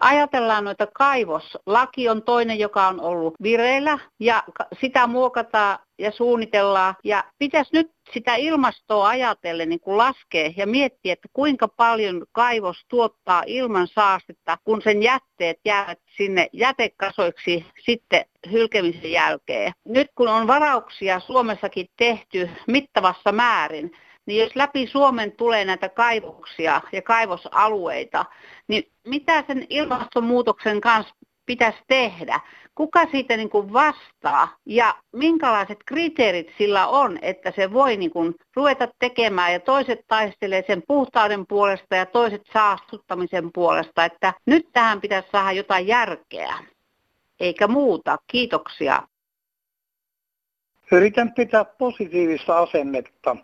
ajatellaan 0.00 0.64
noita 0.64 0.86
kaivos, 0.86 1.58
laki 1.66 2.08
on 2.08 2.22
toinen, 2.22 2.58
joka 2.58 2.88
on 2.88 3.00
ollut 3.00 3.34
vireillä 3.42 3.98
ja 4.20 4.42
sitä 4.80 5.06
muokataan 5.06 5.78
ja 5.98 6.10
suunnitellaan. 6.10 6.94
Ja 7.04 7.24
pitäisi 7.38 7.70
nyt 7.72 7.90
sitä 8.12 8.34
ilmastoa 8.34 9.08
ajatellen 9.08 9.68
niin 9.68 9.80
kuin 9.80 9.98
laskea 9.98 10.52
ja 10.56 10.66
miettiä, 10.66 11.12
että 11.12 11.28
kuinka 11.32 11.68
paljon 11.68 12.24
kaivos 12.32 12.76
tuottaa 12.88 13.42
ilman 13.46 13.88
saastetta, 13.88 14.58
kun 14.64 14.82
sen 14.82 15.02
jätteet 15.02 15.60
jäävät 15.64 15.98
sinne 16.16 16.48
jätekasoiksi 16.52 17.66
sitten 17.84 18.24
hylkemisen 18.52 19.12
jälkeen. 19.12 19.72
Nyt 19.84 20.08
kun 20.14 20.28
on 20.28 20.46
varauksia 20.46 21.20
Suomessakin 21.20 21.86
tehty 21.96 22.50
mittavassa 22.66 23.32
määrin, 23.32 23.90
niin 24.26 24.40
jos 24.40 24.56
läpi 24.56 24.86
Suomen 24.86 25.32
tulee 25.32 25.64
näitä 25.64 25.88
kaivoksia 25.88 26.80
ja 26.92 27.02
kaivosalueita, 27.02 28.24
niin 28.68 28.92
mitä 29.06 29.44
sen 29.46 29.66
ilmastonmuutoksen 29.70 30.80
kanssa 30.80 31.14
pitäisi 31.46 31.78
tehdä? 31.86 32.40
Kuka 32.74 33.06
siitä 33.10 33.36
niin 33.36 33.50
kuin 33.50 33.72
vastaa 33.72 34.56
ja 34.66 34.94
minkälaiset 35.12 35.78
kriteerit 35.86 36.46
sillä 36.58 36.86
on, 36.86 37.18
että 37.22 37.52
se 37.56 37.72
voi 37.72 37.96
niin 37.96 38.10
kuin 38.10 38.34
ruveta 38.56 38.88
tekemään 38.98 39.52
ja 39.52 39.60
toiset 39.60 40.00
taistelee 40.08 40.64
sen 40.66 40.82
puhtauden 40.88 41.46
puolesta 41.46 41.96
ja 41.96 42.06
toiset 42.06 42.42
saastuttamisen 42.52 43.50
puolesta, 43.54 44.04
että 44.04 44.34
nyt 44.46 44.66
tähän 44.72 45.00
pitäisi 45.00 45.28
saada 45.32 45.52
jotain 45.52 45.86
järkeä 45.86 46.54
eikä 47.40 47.68
muuta. 47.68 48.18
Kiitoksia. 48.26 49.02
Yritän 50.92 51.32
pitää 51.32 51.64
positiivista 51.64 52.58
asennetta. 52.58 53.36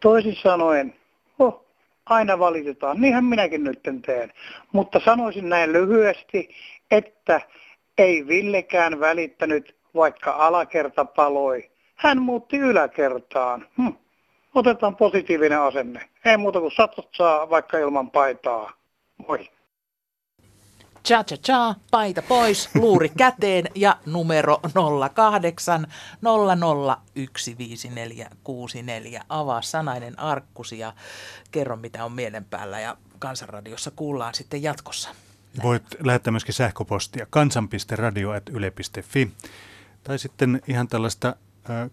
Toisin 0.00 0.36
sanoen, 0.36 0.94
oh, 1.38 1.64
aina 2.06 2.38
valitetaan, 2.38 3.00
niinhän 3.00 3.24
minäkin 3.24 3.64
nyt 3.64 3.80
teen. 4.06 4.32
Mutta 4.72 5.00
sanoisin 5.04 5.48
näin 5.48 5.72
lyhyesti, 5.72 6.48
että 6.90 7.40
ei 7.98 8.26
Villekään 8.26 9.00
välittänyt, 9.00 9.76
vaikka 9.94 10.30
alakerta 10.30 11.04
paloi. 11.04 11.70
Hän 11.96 12.22
muutti 12.22 12.56
yläkertaan. 12.58 13.66
Hm. 13.76 13.92
Otetaan 14.54 14.96
positiivinen 14.96 15.60
asenne. 15.60 16.00
Ei 16.24 16.36
muuta 16.36 16.60
kuin 16.60 16.72
satot 16.72 17.08
saa 17.12 17.50
vaikka 17.50 17.78
ilman 17.78 18.10
paitaa. 18.10 18.72
Moi. 19.28 19.48
Cha 21.08 21.24
cha 21.24 21.36
cha, 21.36 21.74
paita 21.90 22.22
pois, 22.22 22.70
luuri 22.74 23.08
käteen 23.08 23.64
ja 23.74 23.98
numero 24.06 24.60
08 25.14 25.86
0015464. 29.18 29.24
Avaa 29.28 29.62
sanainen 29.62 30.18
arkkusi 30.18 30.78
ja 30.78 30.92
kerro 31.50 31.76
mitä 31.76 32.04
on 32.04 32.12
mielen 32.12 32.44
päällä 32.44 32.80
ja 32.80 32.96
Kansanradiossa 33.18 33.90
kuullaan 33.90 34.34
sitten 34.34 34.62
jatkossa. 34.62 35.10
Voit 35.62 35.82
lähettää 36.04 36.30
myöskin 36.30 36.54
sähköpostia 36.54 37.26
kansan.radio.yle.fi 37.30 39.30
tai 40.04 40.18
sitten 40.18 40.62
ihan 40.66 40.88
tällaista 40.88 41.36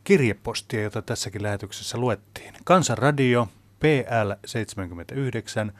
kirjepostia, 0.03 0.81
jota 0.81 1.01
tässäkin 1.01 1.43
lähetyksessä 1.43 1.97
luettiin. 1.97 2.53
Kansanradio 2.63 3.47
PL 3.79 4.31
79 4.45 5.73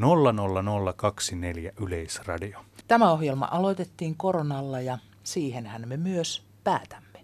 00024 0.00 1.72
Yleisradio. 1.86 2.58
Tämä 2.88 3.10
ohjelma 3.10 3.48
aloitettiin 3.50 4.14
koronalla 4.16 4.80
ja 4.80 4.98
siihenhän 5.22 5.88
me 5.88 5.96
myös 5.96 6.42
päätämme. 6.64 7.18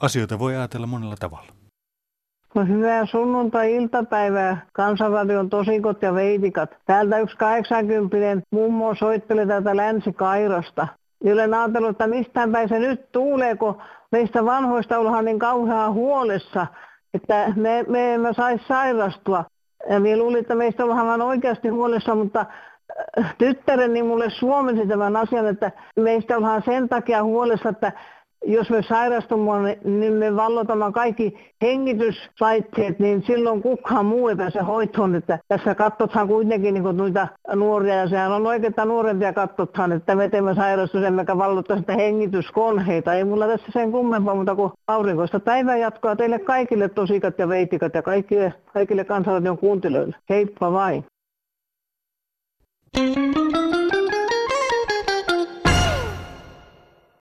Asioita 0.00 0.38
voi 0.38 0.56
ajatella 0.56 0.86
monella 0.86 1.16
tavalla. 1.20 1.52
No 2.54 2.64
hyvää 2.64 3.06
sunnuntai-iltapäivää, 3.06 4.66
Kansanradion 4.72 5.50
tosikot 5.50 6.02
ja 6.02 6.14
veitikat. 6.14 6.70
Täältä 6.86 7.18
yksi 7.18 7.36
80 7.36 8.46
mummo 8.50 8.94
soittelee 8.94 9.46
täältä 9.46 9.76
Länsi-Kairosta. 9.76 10.88
Niin 11.24 11.34
olen 11.34 11.54
ajatellut, 11.54 11.90
että 11.90 12.06
mistään 12.06 12.52
päin 12.52 12.68
se 12.68 12.78
nyt 12.78 13.12
tuulee, 13.12 13.56
kun 13.56 13.82
meistä 14.12 14.44
vanhoista 14.44 14.98
ollaan 14.98 15.24
niin 15.24 15.38
kauhean 15.38 15.92
huolessa, 15.92 16.66
että 17.14 17.52
me, 17.56 17.84
me 17.88 18.14
emme 18.14 18.34
saisi 18.34 18.64
sairastua. 18.68 19.44
Ja 19.90 20.00
minä 20.00 20.16
luulin, 20.16 20.40
että 20.40 20.54
meistä 20.54 20.84
ollaan 20.84 21.22
oikeasti 21.22 21.68
huolessa, 21.68 22.14
mutta 22.14 22.46
äh, 23.18 23.34
tyttäreni 23.38 24.02
mulle 24.02 24.30
suomensi 24.30 24.86
tämän 24.86 25.16
asian, 25.16 25.46
että 25.46 25.70
meistä 25.96 26.36
ollaan 26.36 26.62
sen 26.64 26.88
takia 26.88 27.22
huolessa, 27.22 27.68
että 27.68 27.92
jos 28.44 28.70
me 28.70 28.82
sairastumme, 28.82 29.78
niin 29.84 30.12
me 30.12 30.36
vallotamme 30.36 30.92
kaikki 30.92 31.52
hengityslaitteet, 31.62 32.98
niin 32.98 33.22
silloin 33.26 33.62
kukaan 33.62 34.06
muu 34.06 34.28
ei 34.28 34.36
pääse 34.36 34.60
hoitoon. 34.60 35.14
Että 35.14 35.38
tässä 35.48 35.74
katsotaan 35.74 36.28
kuitenkin 36.28 36.74
niin 36.74 36.96
noita 36.96 37.28
nuoria, 37.54 37.94
ja 37.94 38.08
sehän 38.08 38.32
on 38.32 38.46
oikeastaan 38.46 38.88
nuorempia 38.88 39.32
katsotaan, 39.32 39.92
että 39.92 40.14
me 40.14 40.28
teemme 40.28 40.54
sairastus, 40.54 41.02
emmekä 41.02 41.38
vallota 41.38 41.76
sitä 41.76 41.92
hengityskonheita. 41.92 43.14
Ei 43.14 43.24
mulla 43.24 43.46
tässä 43.46 43.72
sen 43.72 43.92
kummempaa, 43.92 44.34
mutta 44.34 44.54
kuin 44.54 44.72
aurinkoista 44.86 45.40
päivää 45.40 45.76
jatkoa 45.76 46.16
teille 46.16 46.38
kaikille 46.38 46.88
tosikat 46.88 47.38
ja 47.38 47.48
veitikat 47.48 47.94
ja 47.94 48.02
kaikille, 48.02 48.54
kaikille 48.72 49.04
kansalaisten 49.04 49.58
kuuntelijoille. 49.58 50.16
Heippa 50.30 50.72
vain! 50.72 51.04
thank 52.94 53.16
you 53.16 53.91